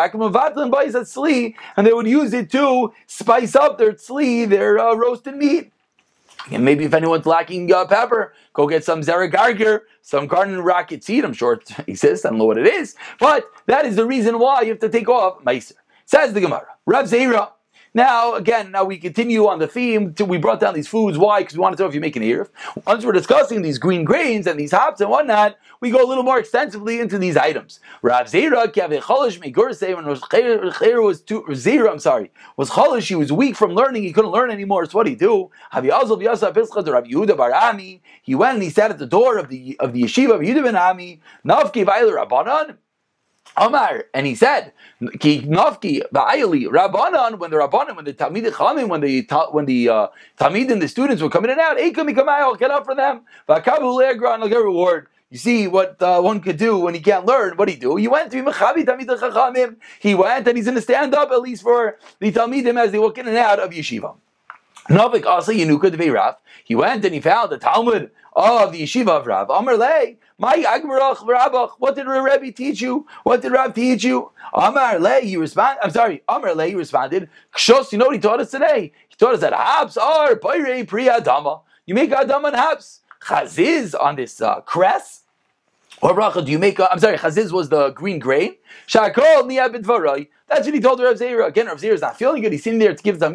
and 1.75 1.87
they 1.87 1.93
would 1.93 2.07
use 2.07 2.33
it 2.33 2.49
to 2.51 2.93
spice 3.07 3.55
up 3.55 3.77
their 3.77 3.93
tzli, 3.93 4.47
their 4.47 4.79
uh, 4.79 4.95
roasted 4.95 5.35
meat. 5.35 5.73
And 6.49 6.63
maybe 6.63 6.85
if 6.85 6.93
anyone's 6.93 7.25
lacking 7.25 7.71
uh, 7.73 7.85
pepper, 7.85 8.33
go 8.53 8.67
get 8.67 8.83
some 8.83 9.01
Zera 9.01 9.29
Gargir, 9.29 9.81
some 10.01 10.27
garden 10.27 10.61
rocket 10.61 11.03
seed. 11.03 11.25
I'm 11.25 11.33
sure 11.33 11.53
it 11.53 11.69
exists. 11.87 12.25
I 12.25 12.29
don't 12.29 12.37
know 12.37 12.45
what 12.45 12.57
it 12.57 12.67
is. 12.67 12.95
But 13.19 13.45
that 13.65 13.85
is 13.85 13.97
the 13.97 14.05
reason 14.05 14.39
why 14.39 14.61
you 14.61 14.69
have 14.69 14.79
to 14.79 14.89
take 14.89 15.09
off 15.09 15.43
Meiser. 15.43 15.73
Says 16.05 16.33
the 16.33 16.39
Gemara. 16.39 16.67
Rav 16.85 17.05
Zera. 17.05 17.51
Now, 17.97 18.35
again, 18.35 18.69
now 18.69 18.83
we 18.83 18.99
continue 18.99 19.47
on 19.47 19.57
the 19.57 19.65
theme. 19.65 20.13
we 20.27 20.37
brought 20.37 20.59
down 20.59 20.75
these 20.75 20.87
foods. 20.87 21.17
Why? 21.17 21.39
Because 21.39 21.55
we 21.55 21.61
want 21.61 21.75
to 21.75 21.81
know 21.81 21.89
if 21.89 21.95
you 21.95 21.99
make 21.99 22.15
an 22.15 22.21
ear. 22.21 22.47
Once 22.85 23.03
we're 23.03 23.11
discussing 23.11 23.63
these 23.63 23.79
green 23.79 24.03
grains 24.03 24.45
and 24.45 24.59
these 24.59 24.71
hops 24.71 25.01
and 25.01 25.09
whatnot, 25.09 25.57
we 25.81 25.89
go 25.89 26.05
a 26.05 26.05
little 26.05 26.23
more 26.23 26.37
extensively 26.37 26.99
into 26.99 27.17
these 27.17 27.35
items. 27.35 27.79
Rav 28.03 28.27
Zera, 28.27 28.71
Cholish, 29.01 29.39
Megurse, 29.39 29.81
when 29.81 30.05
was 30.05 31.21
too, 31.21 31.41
Zera, 31.49 31.89
I'm 31.89 31.97
sorry, 31.97 32.29
was 32.55 32.69
Cholish, 32.69 33.07
he 33.07 33.15
was 33.15 33.31
weak 33.31 33.55
from 33.55 33.71
learning, 33.71 34.03
he 34.03 34.13
couldn't 34.13 34.29
learn 34.29 34.51
anymore. 34.51 34.85
So 34.85 34.99
what 34.99 35.05
did 35.05 35.09
he 35.09 35.15
do? 35.15 35.49
Rav 35.73 35.83
Yehuda 35.83 37.35
Barami, 37.35 38.01
he 38.21 38.35
went 38.35 38.53
and 38.53 38.61
he 38.61 38.69
sat 38.69 38.91
at 38.91 38.99
the 38.99 39.07
door 39.07 39.39
of 39.39 39.49
the 39.49 39.75
of 39.79 39.93
the 39.93 40.03
yeshiva 40.03 40.35
of 40.35 40.41
Yehuda 40.41 40.65
Ben 40.65 40.75
Ami, 40.75 41.19
Navke 41.43 41.83
Vailer 41.83 42.17
Rabbanon, 42.17 42.77
Amar, 43.57 44.05
and 44.13 44.27
he 44.27 44.35
said, 44.35 44.71
Ki 45.19 45.41
nafki 45.41 46.01
ba'ayli 46.13 46.67
rabbanon 46.67 47.39
when 47.39 47.49
the 47.49 47.57
rabbanon 47.57 47.95
when 47.95 48.05
the 48.05 48.13
talmid 48.13 48.49
chamim 48.51 48.87
when 48.87 49.01
the 49.01 49.27
when 49.51 49.65
the 49.65 49.89
uh, 49.89 50.07
talmid 50.39 50.71
and 50.71 50.81
the 50.81 50.87
students 50.87 51.21
were 51.21 51.29
coming 51.29 51.49
in 51.49 51.59
and 51.59 51.61
out, 51.61 51.77
ekum 51.77 52.27
I'll 52.27 52.55
get 52.55 52.69
up 52.69 52.85
for 52.85 52.95
them. 52.95 53.21
V'akavu 53.49 53.99
le'agra 53.99 54.35
and 54.35 54.43
I'll 54.43 54.49
get 54.49 54.57
reward. 54.57 55.07
You 55.31 55.39
see 55.39 55.67
what 55.67 56.01
uh, 56.01 56.21
one 56.21 56.39
could 56.39 56.57
do 56.57 56.77
when 56.77 56.93
he 56.93 57.01
can't 57.01 57.25
learn. 57.25 57.57
What 57.57 57.67
he 57.67 57.75
do? 57.75 57.95
He 57.95 58.07
went 58.07 58.31
to 58.31 58.43
mechavi 58.43 58.85
talmid 58.85 59.07
chachamim. 59.07 59.77
He 59.99 60.13
went 60.13 60.47
and 60.47 60.55
he's 60.55 60.65
going 60.65 60.75
to 60.75 60.81
stand 60.81 61.15
up 61.15 61.31
at 61.31 61.41
least 61.41 61.63
for 61.63 61.97
the 62.19 62.31
talmidim 62.31 62.79
as 62.79 62.91
they 62.91 62.99
walk 62.99 63.17
in 63.17 63.27
and 63.27 63.37
out 63.37 63.59
of 63.59 63.71
yeshiva. 63.71 64.15
Novik 64.89 65.25
also 65.25 65.51
Yenuka 65.51 65.95
de 65.95 66.09
Rav. 66.09 66.35
He 66.63 66.75
went 66.75 67.03
and 67.03 67.13
he 67.13 67.19
found 67.19 67.51
the 67.51 67.57
Talmud 67.57 68.09
of 68.33 68.71
the 68.71 68.83
yeshiva 68.83 69.09
of 69.09 69.27
Rav. 69.27 69.49
Amar 69.49 69.75
lei, 69.75 70.17
my 70.37 70.55
Agmarach 70.55 71.17
Rabach. 71.17 71.71
What 71.79 71.95
did 71.95 72.07
Rebbe 72.07 72.51
teach 72.53 72.79
you? 72.81 73.05
What 73.23 73.41
did 73.41 73.51
Rav 73.51 73.73
teach 73.73 74.03
you? 74.05 74.31
Amar 74.53 74.99
lei. 74.99 75.25
He 75.25 75.35
responded. 75.37 75.83
I'm 75.83 75.91
sorry. 75.91 76.23
Amar 76.29 76.55
lei. 76.55 76.69
He 76.69 76.75
responded. 76.75 77.29
Kshos. 77.53 77.91
You 77.91 77.97
know 77.97 78.05
what 78.05 78.15
he 78.15 78.21
taught 78.21 78.39
us 78.39 78.51
today? 78.51 78.93
He 79.09 79.15
taught 79.17 79.33
us 79.33 79.41
that 79.41 79.53
habs 79.53 79.97
are 80.01 80.35
bayre 80.35 80.87
pri 80.87 81.05
adama. 81.05 81.61
You 81.85 81.93
make 81.95 82.11
adama 82.11 82.47
and 82.47 82.55
habs. 82.55 82.99
Chaziz 83.21 83.93
on 83.99 84.15
this 84.15 84.41
uh, 84.41 84.61
cress. 84.61 85.23
Or 86.01 86.13
bracha, 86.13 86.45
do 86.45 86.51
you 86.51 86.59
make? 86.59 86.79
I'm 86.79 86.99
sorry, 86.99 87.17
chaziz 87.17 87.51
was 87.51 87.69
the 87.69 87.89
green 87.89 88.19
grain. 88.19 88.55
Shakol 88.87 89.43
niyabit 89.43 89.81
varay. 89.81 90.27
That's 90.47 90.65
what 90.65 90.75
he 90.75 90.79
told 90.79 91.01
Rav 91.01 91.15
Zera. 91.15 91.47
Again, 91.47 91.65
Rav 91.65 91.79
Zera 91.79 91.93
is 91.93 92.01
not 92.01 92.17
feeling 92.17 92.43
good. 92.43 92.51
He's 92.51 92.63
sitting 92.63 92.79
there 92.79 92.93
to 92.93 93.03
give 93.03 93.19
the, 93.19 93.27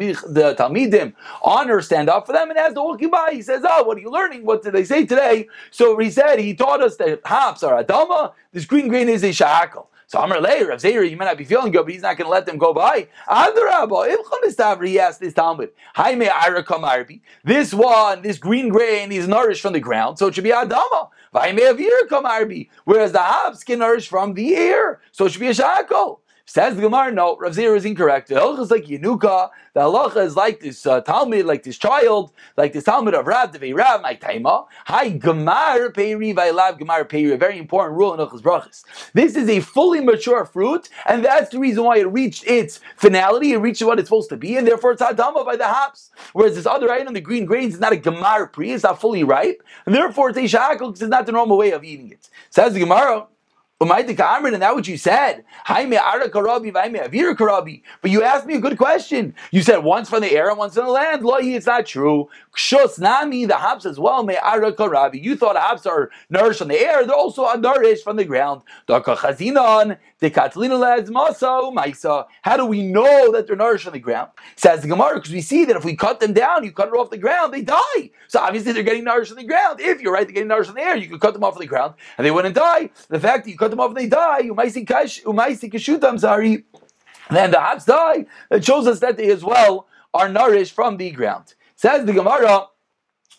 Talmidim 0.57 1.13
honor, 1.43 1.81
stand 1.81 2.09
up 2.09 2.25
for 2.25 2.31
them, 2.31 2.49
and 2.49 2.57
as 2.57 2.73
they're 2.73 2.81
walking 2.81 3.11
by, 3.11 3.31
he 3.33 3.41
says, 3.41 3.63
"Oh, 3.67 3.83
what 3.83 3.97
are 3.97 4.01
you 4.01 4.09
learning? 4.09 4.45
What 4.45 4.63
did 4.63 4.73
they 4.73 4.85
say 4.85 5.05
today?" 5.05 5.49
So 5.71 5.97
he 5.97 6.09
said 6.09 6.39
he 6.39 6.53
taught 6.55 6.81
us 6.81 6.95
that 6.97 7.19
hops 7.25 7.63
are 7.63 7.83
adama. 7.83 8.31
This 8.53 8.65
green 8.65 8.87
grain 8.87 9.09
is 9.09 9.23
a 9.23 9.29
shakal. 9.29 9.87
So 10.07 10.21
Amar 10.21 10.39
Leir, 10.39 10.69
Rav 10.69 10.79
Zeir, 10.79 11.03
you 11.03 11.17
might 11.17 11.25
not 11.25 11.37
be 11.37 11.43
feeling 11.43 11.71
good, 11.71 11.85
but 11.85 11.91
he's 11.91 12.03
not 12.03 12.17
going 12.17 12.27
to 12.27 12.31
let 12.31 12.45
them 12.45 12.59
go 12.59 12.71
by. 12.73 13.07
He 14.85 14.99
asked 14.99 15.19
this 15.19 15.33
Talmud, 15.33 15.71
This 17.43 17.73
one, 17.73 18.21
this 18.21 18.37
green 18.37 18.69
grain 18.69 19.11
is 19.11 19.27
nourished 19.27 19.61
from 19.61 19.73
the 19.73 19.79
ground, 19.79 20.19
so 20.19 20.27
it 20.27 20.35
should 20.35 20.43
be 20.43 20.51
Adama. 20.51 21.09
Whereas 21.33 23.11
the 23.11 23.19
hops 23.19 23.63
can 23.63 23.79
nourish 23.79 24.07
from 24.07 24.33
the 24.33 24.55
air, 24.55 25.01
so 25.11 25.25
it 25.25 25.31
should 25.31 25.39
be 25.41 25.47
a 25.47 25.53
shakol. 25.53 26.19
Says 26.45 26.75
the 26.75 26.81
Gemara, 26.81 27.09
no, 27.09 27.37
Rav 27.37 27.53
Zir 27.53 27.73
is 27.73 27.85
incorrect. 27.85 28.27
The 28.27 28.35
halacha 28.35 28.59
is 28.59 28.71
like 28.71 28.83
Yenuka. 28.83 29.49
The 29.73 29.79
halacha 29.79 30.25
is 30.25 30.35
like 30.35 30.59
this 30.59 30.85
uh, 30.85 30.99
Talmud, 30.99 31.45
like 31.45 31.63
this 31.63 31.77
child, 31.77 32.33
like 32.57 32.73
this 32.73 32.83
Talmud 32.83 33.13
of 33.13 33.25
Rav 33.25 33.53
Devei 33.53 33.73
Rav, 33.73 34.01
my 34.01 34.15
Taima. 34.15 34.65
Hi, 34.85 35.11
Gemar 35.11 35.93
Peiri, 35.93 36.35
Vailav 36.35 36.77
Gemar 36.77 37.05
Peiri. 37.05 37.33
A 37.33 37.37
very 37.37 37.57
important 37.57 37.97
rule 37.97 38.13
in 38.13 38.19
Ochas 38.19 38.41
Brachas. 38.41 38.83
This 39.13 39.37
is 39.37 39.47
a 39.47 39.61
fully 39.61 40.01
mature 40.01 40.43
fruit, 40.43 40.89
and 41.05 41.23
that's 41.23 41.49
the 41.49 41.59
reason 41.59 41.85
why 41.85 41.99
it 41.99 42.11
reached 42.11 42.45
its 42.45 42.81
finality. 42.97 43.53
It 43.53 43.59
reached 43.59 43.81
what 43.81 43.97
it's 43.97 44.09
supposed 44.09 44.29
to 44.29 44.37
be, 44.37 44.57
and 44.57 44.67
therefore 44.67 44.91
it's 44.91 45.01
Adama 45.01 45.45
by 45.45 45.55
the 45.55 45.67
hops. 45.67 46.11
Whereas 46.33 46.55
this 46.55 46.65
other 46.65 46.91
item, 46.91 47.13
the 47.13 47.21
green 47.21 47.45
grains, 47.45 47.75
is 47.75 47.79
not 47.79 47.93
a 47.93 47.97
Gemar 47.97 48.51
Pri, 48.51 48.71
it's 48.73 48.83
not 48.83 48.99
fully 48.99 49.23
ripe, 49.23 49.63
and 49.85 49.95
therefore 49.95 50.29
it's 50.29 50.37
a 50.37 50.57
Shakal 50.57 50.89
because 50.89 51.01
it's 51.01 51.09
not 51.09 51.25
the 51.25 51.31
normal 51.31 51.57
way 51.57 51.71
of 51.71 51.85
eating 51.85 52.11
it. 52.11 52.29
Says 52.49 52.73
the 52.73 52.81
Gemara. 52.81 53.27
And 53.91 54.61
that's 54.61 54.75
what 54.75 54.87
you 54.87 54.97
said. 54.97 55.43
But 55.67 55.83
you 58.11 58.23
asked 58.23 58.45
me 58.45 58.55
a 58.55 58.59
good 58.59 58.77
question. 58.77 59.35
You 59.51 59.61
said 59.61 59.77
once 59.79 60.09
from 60.09 60.21
the 60.21 60.31
air 60.31 60.49
and 60.49 60.57
once 60.57 60.73
from 60.75 60.85
the 60.85 60.91
land. 60.91 61.21
Lohi, 61.23 61.55
it's 61.55 61.65
not 61.65 61.85
true. 61.85 62.29
Kshus 62.55 62.99
nami, 62.99 63.45
the 63.45 63.55
hops 63.55 63.85
as 63.85 63.99
well. 63.99 64.23
Me 64.23 64.35
karabi. 64.35 65.23
You 65.23 65.35
thought 65.35 65.55
hops 65.57 65.85
are 65.85 66.09
nourished 66.29 66.59
from 66.59 66.69
the 66.69 66.79
air. 66.79 67.05
They're 67.05 67.15
also 67.15 67.51
nourished 67.53 68.03
from 68.03 68.15
the 68.17 68.25
ground. 68.25 68.61
How 68.91 68.99
do 72.57 72.65
we 72.65 72.83
know 72.83 73.31
that 73.31 73.47
they're 73.47 73.55
nourished 73.55 73.83
from 73.83 73.93
the 73.93 73.99
ground? 73.99 74.29
Says 74.55 74.81
the 74.81 74.87
Gemara, 74.87 75.15
because 75.15 75.31
we 75.31 75.41
see 75.41 75.65
that 75.65 75.75
if 75.75 75.83
we 75.83 75.95
cut 75.95 76.19
them 76.19 76.33
down, 76.33 76.63
you 76.63 76.71
cut 76.71 76.87
it 76.87 76.93
off 76.93 77.09
the 77.09 77.17
ground, 77.17 77.53
they 77.53 77.61
die. 77.61 78.11
So 78.27 78.39
obviously 78.39 78.71
they're 78.71 78.83
getting 78.83 79.03
nourished 79.03 79.31
from 79.31 79.41
the 79.41 79.47
ground. 79.47 79.81
If 79.81 79.99
you're 80.01 80.13
right, 80.13 80.25
they're 80.25 80.33
getting 80.33 80.47
nourished 80.47 80.69
from 80.69 80.77
the 80.77 80.83
air, 80.83 80.95
you 80.95 81.09
could 81.09 81.19
cut 81.19 81.33
them 81.33 81.43
off 81.43 81.57
the 81.57 81.65
ground 81.65 81.95
and 82.17 82.25
they 82.25 82.31
wouldn't 82.31 82.55
die. 82.55 82.91
The 83.09 83.19
fact 83.19 83.43
that 83.45 83.51
you 83.51 83.57
cut 83.57 83.71
them 83.73 83.79
off 83.79 83.93
they 83.93 84.07
die, 84.07 84.43
umaisi 84.43 84.85
kashutam, 84.85 86.19
sorry, 86.19 86.63
then 87.29 87.51
the 87.51 87.59
hops 87.59 87.85
die. 87.85 88.25
It 88.51 88.63
shows 88.63 88.87
us 88.87 88.99
that 88.99 89.17
they 89.17 89.29
as 89.31 89.43
well 89.43 89.87
are 90.13 90.29
nourished 90.29 90.73
from 90.73 90.97
the 90.97 91.11
ground. 91.11 91.55
Says 91.75 92.05
the 92.05 92.13
Gemara, 92.13 92.67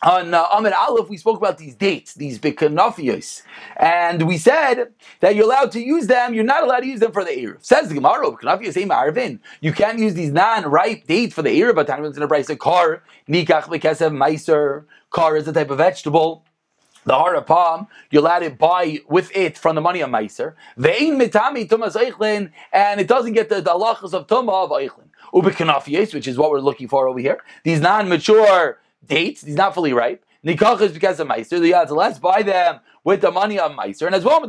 on 0.03 0.35
uh, 0.35 0.45
Amid 0.53 0.75
Aleph, 0.75 1.09
we 1.09 1.17
spoke 1.17 1.39
about 1.39 1.57
these 1.57 1.75
dates, 1.75 2.15
these 2.15 2.39
bikanafios, 2.39 3.43
and 3.77 4.27
we 4.27 4.37
said 4.37 4.93
that 5.21 5.35
you're 5.35 5.47
allowed 5.47 5.73
to 5.73 5.81
use 5.81 6.07
them. 6.07 6.35
You're 6.35 6.45
not 6.45 6.63
allowed 6.63 6.81
to 6.81 6.87
use 6.87 7.01
them 7.01 7.13
for 7.13 7.25
the 7.25 7.31
eruv. 7.31 7.65
Says 7.65 7.89
the 7.89 7.95
Gemara, 7.95 8.31
bikanafios 8.31 8.87
marvin. 8.87 9.41
You 9.61 9.73
can't 9.73 9.99
use 9.99 10.15
these 10.15 10.31
non-ripe 10.31 11.07
dates 11.07 11.35
for 11.35 11.43
the 11.43 11.59
eruv. 11.59 11.77
But 11.77 11.87
time 11.87 12.05
in 12.05 12.13
the 12.13 12.29
price 12.29 12.51
of 12.51 12.59
car, 12.59 13.03
nikach 13.29 13.65
bekesev 13.65 14.13
meiser. 14.13 14.85
Car 15.11 15.37
is 15.37 15.49
a 15.49 15.53
type 15.53 15.71
of 15.71 15.79
vegetable. 15.79 16.45
The 17.05 17.15
heart 17.15 17.37
of 17.37 17.47
palm, 17.47 17.89
you're 18.11 18.23
allowed 18.23 18.41
to 18.41 18.51
buy 18.51 19.01
with 19.09 19.35
it 19.37 19.59
from 19.59 19.75
the 19.75 19.81
money 19.81 20.01
of 20.01 20.11
Meiser. 20.11 20.55
Ve'in 20.79 21.21
mitami 21.21 21.69
tumas 21.69 21.95
eichlin, 21.95 22.51
and 22.73 23.01
it 23.01 23.09
doesn't 23.09 23.35
get 23.35 23.49
the, 23.51 23.63
halachas 23.63 24.15
of 24.15 24.27
tumah 24.27 24.65
of 24.65 24.71
eichlin. 24.71 25.09
Ubikanafies, 25.33 26.15
which 26.15 26.27
is 26.27 26.39
what 26.39 26.51
we're 26.51 26.61
looking 26.61 26.89
for 26.89 27.07
over 27.09 27.19
here. 27.19 27.43
These 27.63 27.81
non-mature 27.81 28.79
dates, 29.07 29.43
these 29.43 29.57
not 29.57 29.75
fully 29.75 29.93
ripe. 29.93 30.25
Nikach 30.45 30.81
is 30.83 30.93
because 30.93 31.21
of 31.21 31.29
Meiser. 31.29 31.61
The 31.61 31.73
yad, 31.73 31.89
so 31.89 31.95
let's 31.95 32.19
buy 32.19 32.43
them 32.43 32.81
with 33.03 33.21
the 33.23 33.31
money 33.31 33.59
of 33.59 33.73
Meiser. 33.73 34.07
And 34.07 34.15
as 34.15 34.25
well, 34.25 34.43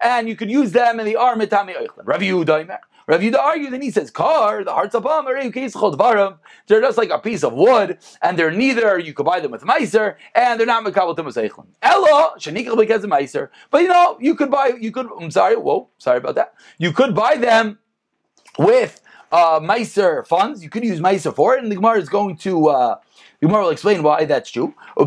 and 0.00 0.28
you 0.28 0.36
can 0.36 0.48
use 0.48 0.72
them 0.72 0.98
and 0.98 1.08
they 1.08 1.14
are 1.14 1.36
Mitami 1.36 1.74
Eichlin. 1.74 2.04
Rav 2.04 2.20
Yehuda 2.20 2.78
Rav 3.06 3.20
Yehuda 3.22 3.38
argues 3.38 3.72
and 3.72 3.82
he 3.82 3.90
says, 3.90 4.10
Car, 4.10 4.62
the 4.64 4.72
hearts 4.72 4.94
of 4.94 5.02
Palm, 5.02 5.24
they're 5.24 6.80
just 6.80 6.98
like 6.98 7.10
a 7.10 7.18
piece 7.18 7.42
of 7.42 7.54
wood, 7.54 7.98
and 8.20 8.38
they're 8.38 8.50
neither, 8.50 8.98
you 8.98 9.14
could 9.14 9.24
buy 9.24 9.40
them 9.40 9.50
with 9.50 9.62
Meiser, 9.62 10.16
and 10.34 10.60
they're 10.60 10.66
not 10.66 10.84
Mekabal 10.84 11.16
Tumas 11.16 11.42
Eichlin. 11.42 11.66
Ella, 11.80 12.34
Shanikal 12.38 12.76
because 12.76 13.02
of 13.04 13.10
Meiser. 13.10 13.48
But 13.70 13.80
you 13.82 13.88
know, 13.88 14.18
you 14.20 14.34
could 14.34 14.50
buy, 14.50 14.72
you 14.78 14.92
could, 14.92 15.08
I'm 15.18 15.30
sorry, 15.30 15.56
whoa, 15.56 15.88
sorry 15.96 16.18
about 16.18 16.34
that. 16.34 16.52
You 16.76 16.92
could 16.92 17.14
buy 17.14 17.36
them 17.36 17.78
with 18.58 19.00
uh, 19.32 19.60
Meiser 19.60 20.26
funds. 20.26 20.62
You 20.62 20.70
could 20.70 20.84
use 20.84 21.00
Meiser 21.00 21.34
for 21.34 21.54
it, 21.56 21.62
and 21.62 21.70
the 21.70 21.76
Gemara 21.76 21.98
is 22.00 22.08
going 22.08 22.36
to, 22.38 22.68
uh, 22.68 22.98
the 23.40 23.46
Gemara 23.46 23.62
will 23.64 23.70
explain 23.70 24.02
why 24.02 24.24
that's 24.24 24.50
true. 24.50 24.74
But 24.96 25.06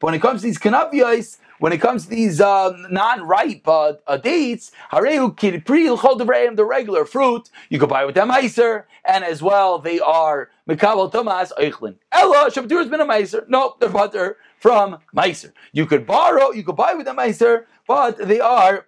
when 0.00 0.14
it 0.14 0.20
comes 0.20 0.40
to 0.40 0.46
these 0.46 0.58
kanaviyos, 0.58 1.38
when 1.58 1.72
it 1.72 1.80
comes 1.80 2.04
to 2.04 2.10
these 2.10 2.40
uh, 2.40 2.72
non-ripe 2.88 3.66
uh, 3.66 3.94
uh, 4.06 4.16
dates, 4.16 4.70
the 4.92 6.64
regular 6.64 7.04
fruit, 7.04 7.50
you 7.68 7.78
could 7.80 7.88
buy 7.88 8.04
with 8.04 8.14
them 8.14 8.30
meiser, 8.30 8.84
and 9.04 9.24
as 9.24 9.42
well 9.42 9.78
they 9.80 9.98
are 9.98 10.50
mikabel 10.68 11.10
tomas 11.10 11.52
eichlin. 11.58 11.96
Ella 12.12 12.50
shabtur 12.50 12.78
has 12.78 12.88
been 12.88 13.00
a 13.00 13.06
meiser. 13.06 13.48
No, 13.48 13.74
they're 13.80 13.88
butter 13.88 14.36
from 14.60 14.98
meiser. 15.16 15.52
You 15.72 15.86
could 15.86 16.06
borrow, 16.06 16.52
you 16.52 16.62
could 16.62 16.76
buy 16.76 16.94
with 16.94 17.06
them 17.06 17.16
meiser, 17.16 17.64
but 17.88 18.18
they 18.18 18.38
are 18.40 18.86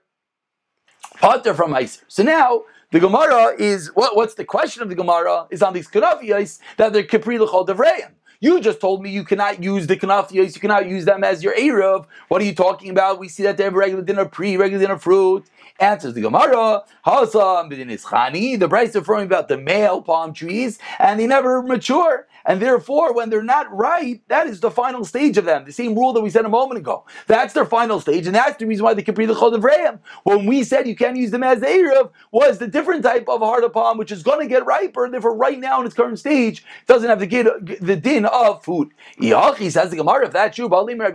butter 1.20 1.54
from 1.54 1.72
meiser. 1.72 2.02
So 2.06 2.22
now 2.22 2.62
the 2.92 2.98
Gemara 2.98 3.54
is 3.56 3.88
what, 3.94 4.16
what's 4.16 4.34
the 4.34 4.44
question 4.44 4.82
of 4.82 4.88
the 4.88 4.96
Gemara 4.96 5.46
is 5.50 5.62
on 5.62 5.72
these 5.72 5.88
kanafiyos 5.88 6.58
that 6.76 6.92
they're 6.92 7.04
kipri 7.04 7.38
l'chol 7.38 7.64
devreim. 7.64 8.10
You 8.40 8.60
just 8.60 8.80
told 8.80 9.02
me 9.02 9.10
you 9.10 9.22
cannot 9.22 9.62
use 9.62 9.86
the 9.86 9.96
kanafiyos, 9.96 10.54
you 10.54 10.60
cannot 10.60 10.88
use 10.88 11.04
them 11.04 11.22
as 11.22 11.44
your 11.44 11.54
eruv. 11.54 12.06
What 12.28 12.42
are 12.42 12.44
you 12.44 12.54
talking 12.54 12.90
about? 12.90 13.20
We 13.20 13.28
see 13.28 13.44
that 13.44 13.58
they 13.58 13.64
have 13.64 13.74
regular 13.74 14.02
dinner 14.02 14.24
pre, 14.24 14.56
regular 14.56 14.82
dinner 14.82 14.98
fruit. 14.98 15.44
Answers 15.80 16.12
the 16.12 16.20
Gemara, 16.20 16.82
Hasam 17.06 17.70
Chani. 17.70 18.58
The 18.58 18.68
Bryce 18.68 18.94
referring 18.94 19.24
about 19.24 19.48
the 19.48 19.56
male 19.56 20.02
palm 20.02 20.34
trees, 20.34 20.78
and 20.98 21.18
they 21.18 21.26
never 21.26 21.62
mature. 21.62 22.26
And 22.44 22.60
therefore, 22.60 23.14
when 23.14 23.30
they're 23.30 23.42
not 23.42 23.74
ripe, 23.74 24.20
that 24.28 24.46
is 24.46 24.60
the 24.60 24.70
final 24.70 25.04
stage 25.04 25.38
of 25.38 25.44
them. 25.44 25.64
The 25.64 25.72
same 25.72 25.94
rule 25.94 26.12
that 26.12 26.20
we 26.20 26.30
said 26.30 26.44
a 26.44 26.48
moment 26.48 26.78
ago. 26.78 27.04
That's 27.26 27.54
their 27.54 27.64
final 27.64 28.00
stage, 28.00 28.26
and 28.26 28.34
that's 28.34 28.58
the 28.58 28.66
reason 28.66 28.84
why 28.84 28.94
they 28.94 29.02
can 29.02 29.14
be 29.14 29.26
the 29.26 29.34
Chod 29.34 29.54
of 29.54 29.62
Rayam. 29.62 30.00
When 30.24 30.46
we 30.46 30.64
said 30.64 30.86
you 30.86 30.96
can't 30.96 31.16
use 31.16 31.30
them 31.30 31.42
as 31.42 31.60
Erev, 31.60 32.10
was 32.30 32.58
the 32.58 32.66
different 32.66 33.02
type 33.02 33.28
of 33.28 33.42
of 33.42 33.72
palm, 33.72 33.98
which 33.98 34.12
is 34.12 34.22
going 34.22 34.40
to 34.40 34.46
get 34.46 34.64
riper, 34.66 35.04
and 35.04 35.14
therefore, 35.14 35.34
right 35.34 35.58
now 35.58 35.80
in 35.80 35.86
its 35.86 35.94
current 35.94 36.18
stage, 36.18 36.64
doesn't 36.86 37.08
have 37.08 37.18
to 37.18 37.26
get 37.26 37.46
the 37.80 37.96
din 37.96 38.26
of 38.26 38.62
food. 38.64 38.90
Yachi 39.18 39.70
says 39.70 39.90
the 39.90 39.96
Gemara, 39.96 40.26
if 40.26 40.32
that's 40.32 40.56
true, 40.56 40.68
why 40.68 40.82
is 40.82 40.98
Rav 40.98 41.14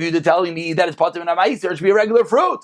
Yehuda 0.00 0.24
telling 0.24 0.54
me 0.54 0.72
that 0.72 0.88
it's 0.88 0.96
part 0.96 1.16
of 1.16 1.22
a 1.22 1.26
Meiser? 1.26 1.70
It 1.72 1.76
should 1.76 1.84
be 1.84 1.90
a 1.90 1.94
regular 1.94 2.24
fruit. 2.24 2.60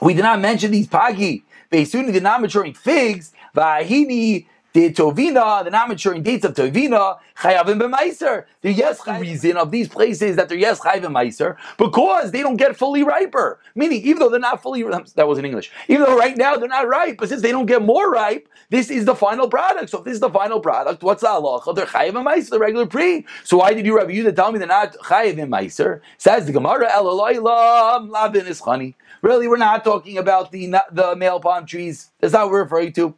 We 0.00 0.14
did 0.14 0.22
not 0.22 0.40
mention 0.40 0.70
these 0.70 0.86
pagi. 0.86 1.44
Beisuni, 1.70 2.12
the 2.12 2.20
non 2.20 2.40
maturing 2.40 2.74
figs, 2.74 3.32
Vahini, 3.54 4.46
the 4.78 4.92
tovina, 4.92 5.64
the 5.64 5.70
non 5.70 5.88
maturing 5.88 6.22
dates 6.22 6.44
of 6.44 6.54
tovina, 6.54 7.18
chayavim 7.36 7.80
b'meiser. 7.80 8.44
The 8.60 8.72
yes 8.72 9.04
reason 9.06 9.56
of 9.56 9.70
these 9.70 9.88
places 9.88 10.36
that 10.36 10.48
they're 10.48 10.58
yes 10.58 10.80
chayavim 10.80 11.12
meiser 11.12 11.56
because 11.76 12.30
they 12.30 12.42
don't 12.42 12.56
get 12.56 12.76
fully 12.76 13.02
riper. 13.02 13.58
Meaning, 13.74 14.02
even 14.02 14.20
though 14.20 14.28
they're 14.28 14.40
not 14.40 14.62
fully 14.62 14.82
that 14.82 15.28
was 15.28 15.38
in 15.38 15.44
English. 15.44 15.70
Even 15.88 16.04
though 16.04 16.16
right 16.16 16.36
now 16.36 16.56
they're 16.56 16.68
not 16.68 16.86
ripe, 16.86 17.16
but 17.18 17.28
since 17.28 17.42
they 17.42 17.50
don't 17.50 17.66
get 17.66 17.82
more 17.82 18.10
ripe, 18.10 18.48
this 18.70 18.90
is 18.90 19.04
the 19.04 19.14
final 19.14 19.48
product. 19.48 19.90
So 19.90 19.98
if 19.98 20.04
this 20.04 20.14
is 20.14 20.20
the 20.20 20.30
final 20.30 20.60
product, 20.60 21.02
what's 21.02 21.22
the 21.22 21.28
halacha? 21.28 21.74
They're 21.74 21.86
chayavim 21.86 22.24
meiser, 22.24 22.50
the 22.50 22.58
regular 22.58 22.86
pre. 22.86 23.26
So 23.44 23.58
why 23.58 23.74
did 23.74 23.84
you 23.84 23.96
Rabbi 23.96 24.12
Yehuda 24.12 24.36
tell 24.36 24.52
me 24.52 24.58
they're 24.58 24.68
not 24.68 24.96
chayavim 24.98 25.48
meiser? 25.48 26.00
Says 26.18 26.46
the 26.46 26.52
Gemara, 26.52 26.88
elolaylam 26.88 28.10
lavin 28.10 28.46
is 28.46 28.60
honey. 28.60 28.94
Really, 29.22 29.48
we're 29.48 29.56
not 29.56 29.82
talking 29.82 30.18
about 30.18 30.52
the 30.52 30.72
the 30.92 31.16
male 31.16 31.40
palm 31.40 31.66
trees. 31.66 32.10
That's 32.20 32.32
not 32.32 32.44
what 32.44 32.52
we're 32.52 32.62
referring 32.62 32.92
to. 32.92 33.14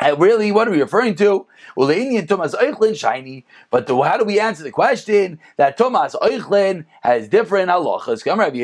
Really, 0.00 0.50
what 0.50 0.66
are 0.66 0.72
we 0.72 0.80
referring 0.80 1.14
to? 1.16 1.46
Well, 1.76 1.86
the 1.86 1.96
Indian 1.96 2.26
Thomas 2.26 2.54
Eichlin 2.54 2.96
shiny, 2.96 3.46
but 3.70 3.88
how 3.88 4.16
do 4.16 4.24
we 4.24 4.40
answer 4.40 4.62
the 4.62 4.70
question 4.70 5.38
that 5.56 5.76
Thomas 5.76 6.14
Eichlin 6.16 6.84
has 7.02 7.28
different 7.28 7.70
halachas? 7.70 8.24
Rabbi 8.24 8.58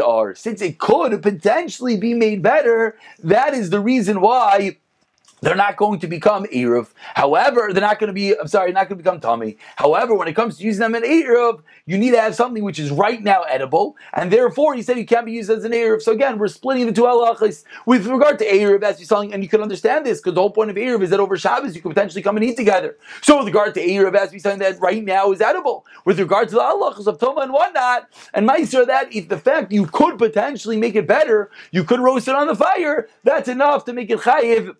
are. 0.00 0.34
Since 0.34 0.62
it 0.62 0.78
could 0.78 1.22
potentially 1.22 1.96
be 1.96 2.14
made 2.14 2.42
better, 2.42 2.98
that 3.22 3.54
is 3.54 3.70
the 3.70 3.80
reason 3.80 4.20
why 4.20 4.78
they're 5.40 5.54
not 5.54 5.76
going 5.76 6.00
to 6.00 6.06
become 6.06 6.44
Eruv. 6.46 6.88
However, 7.14 7.70
they're 7.72 7.80
not 7.80 7.98
going 7.98 8.08
to 8.08 8.14
be, 8.14 8.38
I'm 8.38 8.48
sorry, 8.48 8.72
not 8.72 8.88
going 8.88 8.98
to 8.98 9.04
become 9.04 9.20
tummy. 9.20 9.56
However, 9.76 10.14
when 10.14 10.28
it 10.28 10.34
comes 10.34 10.58
to 10.58 10.64
using 10.64 10.80
them 10.80 10.94
in 10.94 11.02
Eruv, 11.02 11.62
you 11.86 11.96
need 11.96 12.10
to 12.10 12.20
have 12.20 12.34
something 12.34 12.62
which 12.64 12.78
is 12.78 12.90
right 12.90 13.22
now 13.22 13.42
edible, 13.42 13.96
and 14.14 14.30
therefore 14.30 14.74
he 14.74 14.82
said 14.82 14.98
you 14.98 15.06
can't 15.06 15.26
be 15.26 15.32
used 15.32 15.50
as 15.50 15.64
an 15.64 15.72
Eruv. 15.72 16.02
So 16.02 16.12
again, 16.12 16.38
we're 16.38 16.48
splitting 16.48 16.86
the 16.86 16.92
two 16.92 17.02
halachas. 17.02 17.64
With 17.86 18.06
regard 18.06 18.38
to 18.40 18.46
Eruv, 18.46 18.82
as 18.82 18.98
you're 18.98 19.06
saying, 19.06 19.32
and 19.32 19.42
you 19.42 19.48
can 19.48 19.62
understand 19.62 20.04
this, 20.04 20.18
because 20.18 20.34
the 20.34 20.40
whole 20.40 20.50
point 20.50 20.70
of 20.70 20.76
Eruv 20.76 21.02
is 21.02 21.10
that 21.10 21.20
over 21.20 21.36
Shabbos 21.36 21.74
you 21.74 21.82
can 21.82 21.92
potentially 21.92 22.22
come 22.22 22.36
and 22.36 22.44
eat 22.44 22.56
together. 22.56 22.96
So 23.22 23.38
with 23.38 23.46
regard 23.46 23.74
to 23.74 23.80
Eruv, 23.80 24.14
as 24.14 24.32
we're 24.32 24.38
saying 24.38 24.58
that 24.58 24.80
right 24.80 25.02
now 25.04 25.32
is 25.32 25.40
edible. 25.40 25.86
With 26.04 26.18
regard 26.18 26.48
to 26.50 26.56
the 26.56 26.60
halachas 26.60 27.06
of 27.06 27.18
Toma 27.18 27.40
and 27.40 27.52
whatnot, 27.52 28.08
and 28.34 28.48
Meiser, 28.48 28.86
that 28.86 29.14
if 29.14 29.28
the 29.28 29.38
fact 29.38 29.72
you 29.72 29.86
could 29.86 30.18
potentially 30.18 30.76
make 30.76 30.94
it 30.94 31.06
better, 31.06 31.50
you 31.70 31.84
could 31.84 32.00
roast 32.00 32.28
it 32.28 32.34
on 32.34 32.46
the 32.46 32.56
fire, 32.56 33.08
that's 33.24 33.48
enough 33.48 33.84
to 33.86 33.92
make 33.92 34.10
it 34.10 34.20
chayiv 34.20 34.76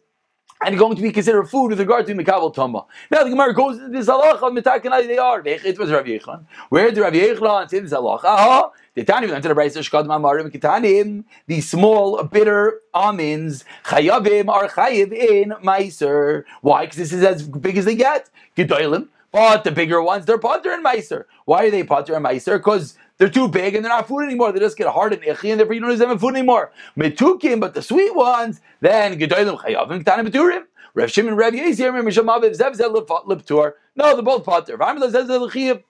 and 0.64 0.79
going 0.79 0.97
to 0.97 1.03
be 1.03 1.12
considered 1.12 1.44
food 1.44 1.68
with 1.68 1.81
regard 1.81 2.07
to 2.07 2.14
Mikabel 2.14 2.53
Tama. 2.55 2.85
Now 3.11 3.25
the 3.25 3.31
Gemara 3.31 3.55
goes 3.55 3.79
into 3.79 3.90
this 3.90 4.07
halacha 4.09 4.40
Mitakanai 4.40 5.07
they 5.07 5.18
are. 5.18 5.42
It 5.47 5.79
was 5.79 5.90
Rav 5.90 6.05
Yechlan. 6.05 6.44
Where 6.68 6.90
did 6.90 7.01
Rav 7.01 7.12
Yechlan 7.12 7.71
say 7.71 7.81
this 7.81 7.92
halacha? 7.92 8.71
The 8.94 9.05
Tani 9.05 9.29
went 9.29 9.42
to 9.42 9.49
the 9.49 9.55
Brayser 9.55 9.88
Shkad 9.88 10.07
Mamarim 10.07 10.51
Kitanim. 10.51 11.25
The 11.47 11.61
small 11.61 12.25
bitter 12.25 12.81
almonds 12.92 13.64
chayavim 13.85 14.49
are 14.49 14.68
chayiv 14.68 15.12
in 15.12 15.51
Meiser. 15.62 16.44
Why? 16.62 16.87
Because 16.87 16.97
this 16.97 17.12
is 17.12 17.23
as 17.23 17.42
big 17.44 17.77
as 17.77 17.85
they 17.85 17.94
get. 17.94 18.29
Gedolim. 18.57 19.09
But 19.31 19.64
the 19.64 19.71
bigger 19.71 20.03
ones, 20.03 20.25
they're 20.25 20.38
potter 20.38 20.73
and 20.73 20.85
meiser. 20.85 21.27
Why 21.44 21.66
are 21.66 21.71
they 21.71 21.85
potter 21.85 22.14
and 22.14 22.25
meiser? 22.25 22.57
Because 22.57 22.97
they're 23.19 23.29
too 23.29 23.49
big 23.49 23.75
and 23.75 23.85
they're 23.85 23.93
not 23.93 24.09
food 24.09 24.23
anymore. 24.23 24.53
They 24.53 24.61
just 24.61 24.77
get 24.77 24.89
hard 24.89 25.13
and 25.13 25.23
ichi, 25.23 25.51
and 25.51 25.61
therefore 25.61 25.75
you 25.75 25.81
don't 25.81 25.91
use 25.91 25.99
them 25.99 26.11
in 26.11 26.19
food 26.19 26.35
anymore. 26.35 26.73
Metukim, 26.97 27.61
but 27.61 27.75
the 27.75 27.83
sweet 27.83 28.15
ones, 28.15 28.61
then 28.81 29.19
gedolim 29.19 29.59
chayavim 29.59 30.03
ktanim 30.03 30.29
beturim. 30.29 30.65
Rav 30.95 31.11
Shimon 31.11 31.37
Rav 31.37 31.53
Yezir 31.53 31.93
Misham 32.03 32.27
Aviv 32.27 32.57
Zev 32.57 32.75
Zev 32.77 33.07
Liptur. 33.27 33.75
No, 33.95 34.15
they're 34.15 34.23
both 34.23 34.45
potter. 34.45 34.77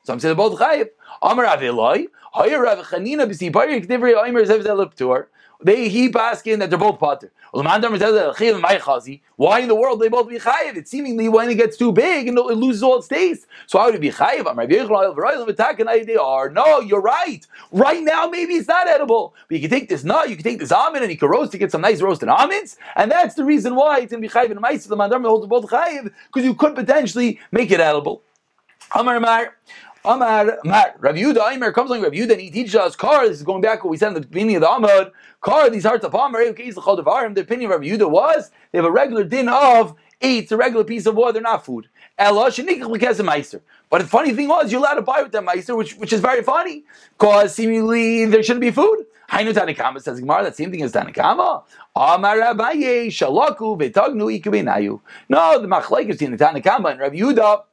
Some 0.02 0.20
say 0.20 0.28
they're 0.28 0.34
both 0.34 0.58
chayiv. 0.58 0.88
Amar 1.22 1.46
Aviloi. 1.46 2.08
Hoyer 2.32 2.62
Rav 2.62 2.78
Chanina 2.84 3.26
B'si 3.26 3.50
Bayir 3.50 3.86
K'divri 3.86 4.14
Omer 4.14 4.44
Zev 4.44 4.62
Zev 4.64 4.76
Liptur. 4.84 5.26
They 5.60 5.90
keep 5.90 6.14
asking 6.14 6.60
that 6.60 6.70
they're 6.70 6.78
both 6.78 7.00
potter. 7.00 7.32
Why 7.50 7.76
in 7.76 7.80
the 9.68 9.74
world 9.74 10.00
they 10.00 10.08
both 10.08 10.28
be 10.28 10.38
chayiv? 10.38 10.76
It's 10.76 10.90
seemingly 10.90 11.28
when 11.28 11.50
it 11.50 11.56
gets 11.56 11.76
too 11.76 11.90
big 11.90 12.28
and 12.28 12.38
it 12.38 12.42
loses 12.42 12.82
all 12.82 12.98
its 12.98 13.08
taste. 13.08 13.46
So 13.66 13.78
how 13.78 13.86
would 13.86 13.96
it 13.96 14.00
be 14.00 14.10
chayiv? 14.10 16.06
They 16.06 16.16
are. 16.16 16.50
No, 16.50 16.80
you're 16.80 17.00
right. 17.00 17.44
Right 17.72 18.02
now, 18.02 18.26
maybe 18.28 18.54
it's 18.54 18.68
not 18.68 18.86
edible. 18.86 19.34
But 19.48 19.56
you 19.56 19.60
can 19.62 19.70
take 19.70 19.88
this 19.88 20.04
nut, 20.04 20.30
you 20.30 20.36
can 20.36 20.44
take 20.44 20.60
this 20.60 20.70
almond, 20.70 21.02
and 21.02 21.10
you 21.10 21.18
can 21.18 21.28
roast 21.28 21.50
to 21.52 21.58
get 21.58 21.72
some 21.72 21.80
nice 21.80 22.00
roasted 22.00 22.28
almonds. 22.28 22.76
And 22.94 23.10
that's 23.10 23.34
the 23.34 23.44
reason 23.44 23.74
why 23.74 24.00
it's 24.00 24.12
to 24.12 24.18
be 24.18 24.28
chayiv 24.28 24.50
and. 24.50 24.58
The 24.60 24.96
mandam 24.96 25.26
holds 25.26 25.46
both 25.46 25.66
chayiv 25.66 26.12
because 26.28 26.44
you 26.44 26.54
could 26.54 26.76
potentially 26.76 27.40
make 27.50 27.70
it 27.72 27.80
edible. 27.80 28.22
Amar 28.94 29.16
Amar. 29.16 29.56
Amar 30.08 30.58
Mar 30.64 30.94
Rav 31.00 31.16
Yuda 31.16 31.52
Aimer 31.52 31.70
comes 31.70 31.90
along 31.90 32.02
Rav 32.02 32.12
Yuda 32.12 32.32
and 32.32 32.40
he 32.40 32.50
teaches 32.50 32.74
us 32.74 32.96
car. 32.96 33.28
This 33.28 33.36
is 33.36 33.42
going 33.42 33.60
back 33.60 33.84
what 33.84 33.90
we 33.90 33.98
said 33.98 34.08
in 34.08 34.14
the 34.14 34.22
beginning 34.22 34.56
of 34.56 34.62
the 34.62 34.66
Amud. 34.66 35.12
Car 35.42 35.68
these 35.68 35.84
hearts 35.84 36.02
of 36.02 36.14
Amar. 36.14 36.42
The 36.44 36.50
opinion 36.50 37.70
of 37.70 37.78
Rav 37.78 37.86
Yuda 37.86 38.10
was 38.10 38.50
they 38.72 38.78
have 38.78 38.86
a 38.86 38.90
regular 38.90 39.22
din 39.22 39.50
of 39.50 39.94
eats 40.22 40.50
a 40.50 40.56
regular 40.56 40.82
piece 40.82 41.04
of 41.04 41.14
water, 41.14 41.42
not 41.42 41.62
food. 41.62 41.88
But 42.16 42.38
the 42.38 44.06
funny 44.08 44.32
thing 44.32 44.48
was, 44.48 44.72
you're 44.72 44.80
allowed 44.80 44.94
to 44.94 45.02
buy 45.02 45.22
with 45.22 45.32
that 45.32 45.44
meister, 45.44 45.76
which 45.76 45.94
which 45.96 46.14
is 46.14 46.22
very 46.22 46.42
funny, 46.42 46.84
because 47.18 47.54
seemingly 47.54 48.24
there 48.24 48.42
shouldn't 48.42 48.62
be 48.62 48.70
food. 48.70 49.04
Hainu 49.30 49.52
Tanakama 49.52 50.00
says 50.00 50.20
Gemara, 50.20 50.44
that 50.44 50.56
same 50.56 50.70
thing 50.70 50.80
as 50.80 50.92
Tanakama. 50.92 51.64
Amar 51.94 52.38
Abaye 52.38 53.08
Shalaku 53.08 53.78
Betagnu 53.78 54.40
Ikubenayu. 54.40 55.02
No, 55.28 55.60
the 55.60 55.68
machlekes 55.68 56.22
in 56.22 56.30
the 56.34 56.38
Tanakama 56.38 56.92
and 56.92 57.00
Rav 57.00 57.12
Yuda 57.12 57.64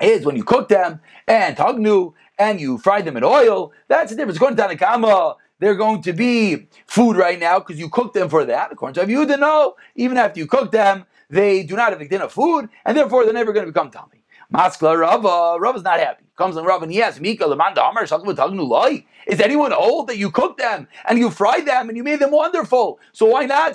is 0.00 0.24
when 0.24 0.36
you 0.36 0.44
cook 0.44 0.68
them 0.68 1.00
and 1.26 1.56
tagnu 1.56 2.14
and 2.38 2.60
you 2.60 2.78
fry 2.78 3.00
them 3.00 3.16
in 3.16 3.24
oil. 3.24 3.72
That's 3.88 4.10
the 4.10 4.16
difference. 4.16 4.36
According 4.36 4.56
to 4.56 4.62
Tanakama, 4.62 5.36
they're 5.60 5.74
going 5.74 6.02
to 6.02 6.12
be 6.12 6.66
food 6.86 7.16
right 7.16 7.38
now 7.38 7.58
because 7.58 7.78
you 7.78 7.88
cook 7.88 8.12
them 8.12 8.28
for 8.28 8.44
that. 8.44 8.72
According 8.72 9.06
to 9.06 9.12
Yehuda, 9.12 9.38
no. 9.38 9.76
Even 9.94 10.18
after 10.18 10.40
you 10.40 10.46
cook 10.46 10.72
them, 10.72 11.06
they 11.30 11.62
do 11.62 11.76
not 11.76 11.90
have 11.90 12.00
a 12.00 12.08
din 12.08 12.22
of 12.22 12.32
food, 12.32 12.68
and 12.84 12.96
therefore 12.96 13.24
they're 13.24 13.32
never 13.32 13.52
going 13.52 13.66
to 13.66 13.72
become 13.72 13.90
tummy. 13.90 14.24
Maskla 14.52 14.98
Rava, 14.98 15.58
Rava's 15.58 15.82
not 15.82 15.98
happy. 15.98 16.24
Comes 16.36 16.56
in 16.56 16.64
Rava 16.64 16.82
and 16.82 16.92
he 16.92 17.00
asks, 17.00 17.20
Mika, 17.20 17.44
Lamanda 17.44 17.88
Amar, 17.88 18.02
is 19.26 19.40
anyone 19.40 19.72
old 19.72 20.08
that 20.08 20.18
you 20.18 20.32
cooked 20.32 20.58
them 20.58 20.88
and 21.08 21.16
you 21.16 21.30
fried 21.30 21.64
them 21.64 21.88
and 21.88 21.96
you 21.96 22.02
made 22.02 22.18
them 22.18 22.32
wonderful? 22.32 22.98
So 23.12 23.26
why 23.26 23.46
not? 23.46 23.74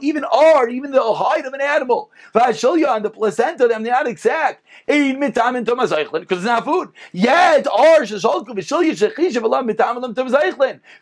Even 0.00 0.24
R, 0.24 0.68
even 0.68 0.92
the 0.92 1.12
hide 1.12 1.44
of 1.44 1.52
an 1.52 1.60
animal, 1.60 2.12
and 2.34 3.04
the 3.04 3.10
placenta, 3.10 3.66
they're 3.66 3.80
not 3.80 4.06
exact. 4.06 4.64
Because 4.86 6.38
it's 6.38 6.44
not 6.44 6.64
food. 6.64 6.90
Yet 7.12 7.66
R 7.66 8.02
If 8.02 8.12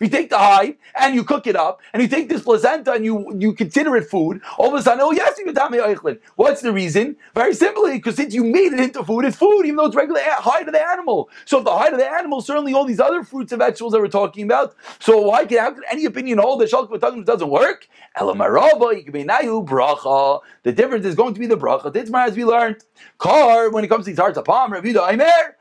you 0.00 0.08
take 0.08 0.30
the 0.30 0.38
hide 0.38 0.76
and 0.98 1.14
you 1.14 1.24
cook 1.24 1.46
it 1.46 1.56
up 1.56 1.82
and 1.92 2.02
you 2.02 2.08
take 2.08 2.30
this 2.30 2.40
placenta 2.42 2.92
and 2.92 3.04
you, 3.04 3.36
you 3.38 3.52
consider 3.52 3.94
it 3.96 4.08
food, 4.08 4.40
all 4.56 4.68
of 4.68 4.80
a 4.80 4.82
sudden, 4.82 5.02
oh 5.02 5.12
yes, 5.12 5.38
what's 6.36 6.62
the 6.62 6.72
reason? 6.72 7.16
Very 7.34 7.52
simply, 7.54 7.92
because 7.92 8.16
since 8.16 8.32
you 8.34 8.44
made 8.44 8.72
it 8.72 8.80
into 8.80 9.04
food, 9.04 9.26
it's 9.26 9.36
food, 9.36 9.73
even 9.74 9.82
though 9.82 9.86
it's 9.86 9.96
regular 9.96 10.20
hide 10.22 10.66
of 10.66 10.72
the 10.72 10.86
animal. 10.86 11.28
So 11.44 11.58
if 11.58 11.64
the 11.64 11.72
hide 11.72 11.92
of 11.92 11.98
the 11.98 12.08
animal 12.08 12.40
certainly 12.40 12.72
all 12.72 12.84
these 12.84 13.00
other 13.00 13.24
fruits 13.24 13.52
and 13.52 13.58
vegetables 13.58 13.92
that 13.92 14.00
we're 14.00 14.08
talking 14.08 14.44
about. 14.44 14.74
So 15.00 15.20
why 15.20 15.44
can 15.44 15.58
how 15.58 15.72
could 15.72 15.84
any 15.90 16.04
opinion 16.04 16.38
hold 16.38 16.60
that 16.60 16.70
shalk 16.70 16.90
doesn't 17.00 17.48
work? 17.48 17.88
The 18.16 19.32
difference 20.64 21.04
is 21.04 21.14
going 21.14 21.34
to 21.34 21.40
be 21.40 21.46
the 21.46 21.56
bracha. 21.56 21.92
This 21.92 22.10
as 22.14 22.36
we 22.36 22.44
learned. 22.44 22.84
Car 23.18 23.70
when 23.70 23.84
it 23.84 23.88
comes 23.88 24.04
to 24.04 24.10
these 24.10 24.18
hearts 24.18 24.38
of 24.38 24.44
palm, 24.44 24.72
Ravida 24.72 25.10
Aimer, 25.10 25.56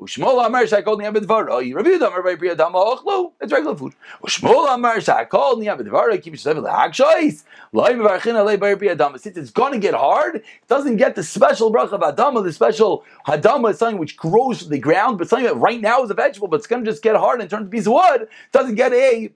Ushmol 0.00 0.46
Amar 0.46 0.62
Shakol 0.62 1.00
Niyam 1.00 1.12
B'Dvaro. 1.16 1.48
Oh, 1.50 1.74
Rabbi 1.74 1.90
Yudah 1.90 2.06
Amar 2.06 2.22
Vaypriya 2.22 2.56
Dama 2.56 2.78
Ochlu. 2.78 3.32
It's 3.40 3.52
regular 3.52 3.74
food. 3.76 3.94
Ushmol 4.22 4.72
Amar 4.72 4.98
Shakol 4.98 5.56
Niyam 5.56 5.80
B'Dvaro. 5.80 6.22
Keep 6.22 6.34
yourself 6.34 6.56
the 6.62 6.68
Hakshois. 6.68 7.42
Loi 7.72 7.94
Mevarchin 7.94 8.34
Alei 8.34 8.56
Vaypriya 8.56 8.96
Dama. 8.96 9.18
Since 9.18 9.36
it's 9.36 9.50
going 9.50 9.72
to 9.72 9.78
get 9.80 9.94
hard, 9.94 10.36
it 10.36 10.44
doesn't 10.68 10.98
get 10.98 11.16
the 11.16 11.24
special 11.24 11.72
bracha 11.72 11.92
of 11.92 12.02
Adama. 12.02 12.44
The 12.44 12.52
special 12.52 13.04
Hadama 13.26 13.72
is 13.72 13.78
something 13.78 13.98
which 13.98 14.16
grows 14.16 14.62
from 14.62 14.70
the 14.70 14.78
ground, 14.78 15.18
but 15.18 15.28
something 15.28 15.46
that 15.46 15.56
right 15.56 15.80
now 15.80 16.04
is 16.04 16.10
a 16.10 16.14
vegetable, 16.14 16.46
but 16.46 16.58
it's 16.58 16.68
going 16.68 16.84
to 16.84 16.90
just 16.90 17.02
get 17.02 17.16
hard 17.16 17.40
and 17.40 17.50
turn 17.50 17.64
to 17.64 17.68
piece 17.68 17.86
of 17.86 17.94
wood. 17.94 18.22
It 18.22 18.30
doesn't 18.52 18.76
get 18.76 18.92
a 18.92 19.32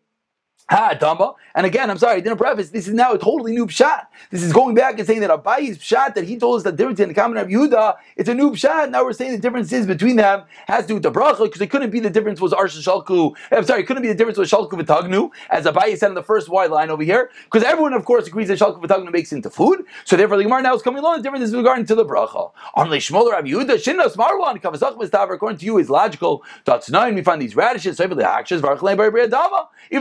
Ha. 0.73 1.37
And 1.55 1.67
again, 1.67 1.91
I'm 1.91 1.99
sorry, 1.99 2.17
I 2.17 2.21
didn't 2.21 2.39
preface. 2.39 2.71
This 2.71 2.89
is 2.89 2.95
now 2.95 3.13
a 3.13 3.19
totally 3.19 3.53
new 3.53 3.67
pshat. 3.67 4.07
This 4.31 4.43
is 4.43 4.53
going 4.55 4.75
back 4.75 4.99
and 4.99 5.07
saying 5.07 5.21
that 5.21 5.31
Abayi's 5.31 5.77
pshat 5.79 6.15
that 6.15 6.25
he 6.25 6.39
told 6.39 6.57
us 6.57 6.63
the 6.63 6.73
difference 6.73 6.99
in 6.99 7.09
the 7.09 7.15
common 7.15 7.37
of 7.37 7.49
Yehuda, 7.49 7.97
it's 8.17 8.29
a 8.31 8.35
new 8.35 8.53
pshat. 8.53 8.91
Now 8.91 9.05
we're 9.05 9.13
saying 9.13 9.33
the 9.33 9.39
difference 9.39 9.71
is 9.73 9.87
between 9.87 10.17
them 10.17 10.45
has 10.67 10.85
to 10.85 10.89
do 10.89 10.95
with 10.95 11.03
the 11.03 11.13
bracha 11.13 11.45
because 11.45 11.61
it 11.61 11.71
couldn't 11.71 11.91
be 11.91 12.01
the 12.01 12.09
difference 12.09 12.41
was 12.41 12.53
Arsha 12.53 12.83
Shalku. 12.83 13.35
I'm 13.51 13.65
sorry, 13.65 13.81
it 13.83 13.87
couldn't 13.87 14.03
be 14.03 14.09
the 14.09 14.15
difference 14.15 14.39
was 14.39 14.51
Shalku 14.51 14.71
V'Tagnu, 14.71 15.31
as 15.51 15.67
Abayi 15.67 15.99
said 15.99 16.09
in 16.09 16.15
the 16.15 16.23
first 16.23 16.49
wide 16.49 16.71
line 16.71 16.89
over 16.89 17.03
here, 17.03 17.31
because 17.45 17.63
everyone 17.63 17.93
of 17.93 18.07
course 18.07 18.27
agrees 18.27 18.49
that 18.49 18.59
Shalku 18.59 18.83
V'Tagnu 18.83 19.13
makes 19.13 19.33
into 19.33 19.51
food. 19.51 19.85
So 20.07 20.17
therefore, 20.17 20.39
the 20.39 20.45
Gemara 20.45 20.63
now 20.63 20.75
is 20.75 20.83
coming 20.83 21.01
along. 21.01 21.19
The 21.19 21.25
difference 21.25 21.45
is 21.45 21.55
regarding 21.55 21.85
to 21.87 21.95
the 21.95 22.07
bracha. 22.07 22.51
On 22.75 22.89
Lishmol 22.89 23.31
Rabbi 23.31 23.49
Yehuda, 23.49 23.77
Shinna 23.77 24.07
Smarwan 24.11 24.61
Kavazach 24.63 24.97
Mistaver. 24.97 25.35
According 25.35 25.59
to 25.59 25.67
you, 25.67 25.79
is 25.79 25.91
logical. 25.91 26.43
That's 26.65 26.89
nine. 26.91 27.15
We 27.15 27.23
find 27.23 27.43
these 27.43 27.55
radishes. 27.57 28.01
Even 28.01 28.17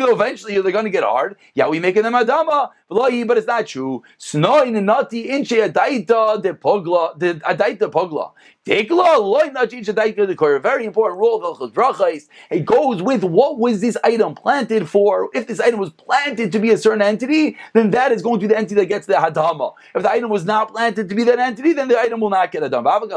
though 0.01 0.13
eventually 0.13 0.60
they're 0.61 0.71
going 0.71 0.85
to 0.85 0.91
get 0.91 1.03
hard. 1.03 1.35
Yeah, 1.53 1.67
we 1.67 1.79
making 1.79 2.03
them 2.03 2.13
adama, 2.13 2.69
but 2.89 3.37
it's 3.37 3.47
not 3.47 3.67
true. 3.67 4.03
Snoin 4.17 4.83
nati 4.83 5.29
inche 5.29 5.57
adaita 5.67 6.41
de 6.41 6.53
pogla, 6.53 7.17
de 7.17 7.35
adaita 7.35 7.91
pogla. 7.91 8.31
Tekla 8.65 9.17
loy 9.19 9.49
nati 9.51 9.77
inche 9.77 9.93
adaita 9.93 10.27
de 10.27 10.35
kor. 10.35 10.59
Very 10.59 10.85
important 10.85 11.19
rule 11.19 11.43
of 11.43 11.57
Hilchos 11.57 11.73
Brachais. 11.73 12.27
It 12.49 12.65
goes 12.65 13.01
with 13.01 13.23
what 13.23 13.59
was 13.59 13.81
this 13.81 13.97
item 14.03 14.35
planted 14.35 14.87
for. 14.87 15.29
If 15.33 15.47
this 15.47 15.59
item 15.59 15.79
was 15.79 15.89
planted 15.91 16.51
to 16.51 16.59
be 16.59 16.71
a 16.71 16.77
certain 16.77 17.01
entity, 17.01 17.57
then 17.73 17.91
that 17.91 18.11
is 18.11 18.21
going 18.21 18.39
to 18.39 18.47
be 18.47 18.53
the 18.53 18.57
entity 18.57 18.75
that 18.75 18.85
gets 18.85 19.07
the 19.07 19.13
hadama. 19.13 19.73
If 19.95 20.03
the 20.03 20.11
item 20.11 20.29
was 20.29 20.45
not 20.45 20.69
planted 20.71 21.09
to 21.09 21.15
be 21.15 21.23
that 21.23 21.39
entity, 21.39 21.73
then 21.73 21.87
the 21.87 21.99
item 21.99 22.19
will 22.19 22.29
not 22.29 22.51
get 22.51 22.63
a 22.63 22.69
dama. 22.69 22.99
The 23.01 23.07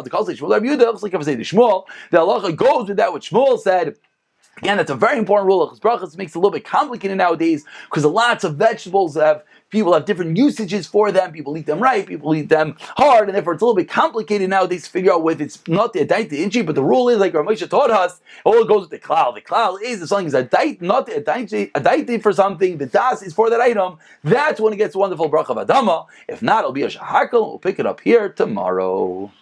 halacha 2.12 2.56
goes 2.56 2.88
with 2.88 2.96
that 2.96 3.12
what 3.12 3.22
Shmuel 3.22 3.58
said. 3.58 3.96
Again, 4.58 4.76
that's 4.76 4.90
a 4.90 4.94
very 4.94 5.18
important 5.18 5.46
rule. 5.46 5.68
Brachas 5.80 6.16
makes 6.16 6.32
it 6.32 6.36
a 6.36 6.38
little 6.38 6.50
bit 6.50 6.64
complicated 6.64 7.18
nowadays 7.18 7.64
because 7.84 8.04
lots 8.04 8.44
of 8.44 8.56
vegetables 8.56 9.16
have 9.16 9.42
people 9.70 9.92
have 9.92 10.04
different 10.04 10.36
usages 10.36 10.86
for 10.86 11.10
them. 11.10 11.32
People 11.32 11.56
eat 11.58 11.66
them 11.66 11.80
right, 11.80 12.06
people 12.06 12.34
eat 12.34 12.48
them 12.48 12.76
hard, 12.96 13.28
and 13.28 13.34
therefore 13.34 13.54
it's 13.54 13.62
a 13.62 13.64
little 13.64 13.74
bit 13.74 13.88
complicated 13.88 14.48
nowadays 14.48 14.84
to 14.84 14.90
figure 14.90 15.12
out 15.12 15.24
whether 15.24 15.42
it's 15.42 15.66
not 15.66 15.92
the 15.92 16.06
adaita 16.06 16.32
inchi, 16.32 16.62
but 16.62 16.76
the 16.76 16.82
rule 16.84 17.08
is 17.08 17.18
like 17.18 17.32
Ramesha 17.32 17.68
taught 17.68 17.90
us, 17.90 18.20
all 18.44 18.62
it 18.62 18.68
goes 18.68 18.82
with 18.82 18.90
the 18.90 18.98
cloud. 18.98 19.34
The 19.34 19.40
cloud 19.40 19.78
is 19.82 19.98
the 19.98 20.06
something 20.06 20.28
is 20.28 20.34
adaita, 20.34 20.80
not 20.80 21.06
the 21.06 21.14
adaita 21.14 22.22
for 22.22 22.32
something. 22.32 22.78
The 22.78 22.86
das 22.86 23.22
is 23.22 23.34
for 23.34 23.50
that 23.50 23.60
item. 23.60 23.98
That's 24.22 24.60
when 24.60 24.72
it 24.72 24.76
gets 24.76 24.94
a 24.94 24.98
wonderful 24.98 25.28
bracha 25.28 25.50
of 25.56 25.66
adama. 25.66 26.06
If 26.28 26.42
not, 26.42 26.60
it'll 26.60 26.72
be 26.72 26.82
a 26.84 26.88
shahakal. 26.88 27.32
We'll 27.32 27.58
pick 27.58 27.80
it 27.80 27.86
up 27.86 28.00
here 28.00 28.28
tomorrow. 28.28 29.32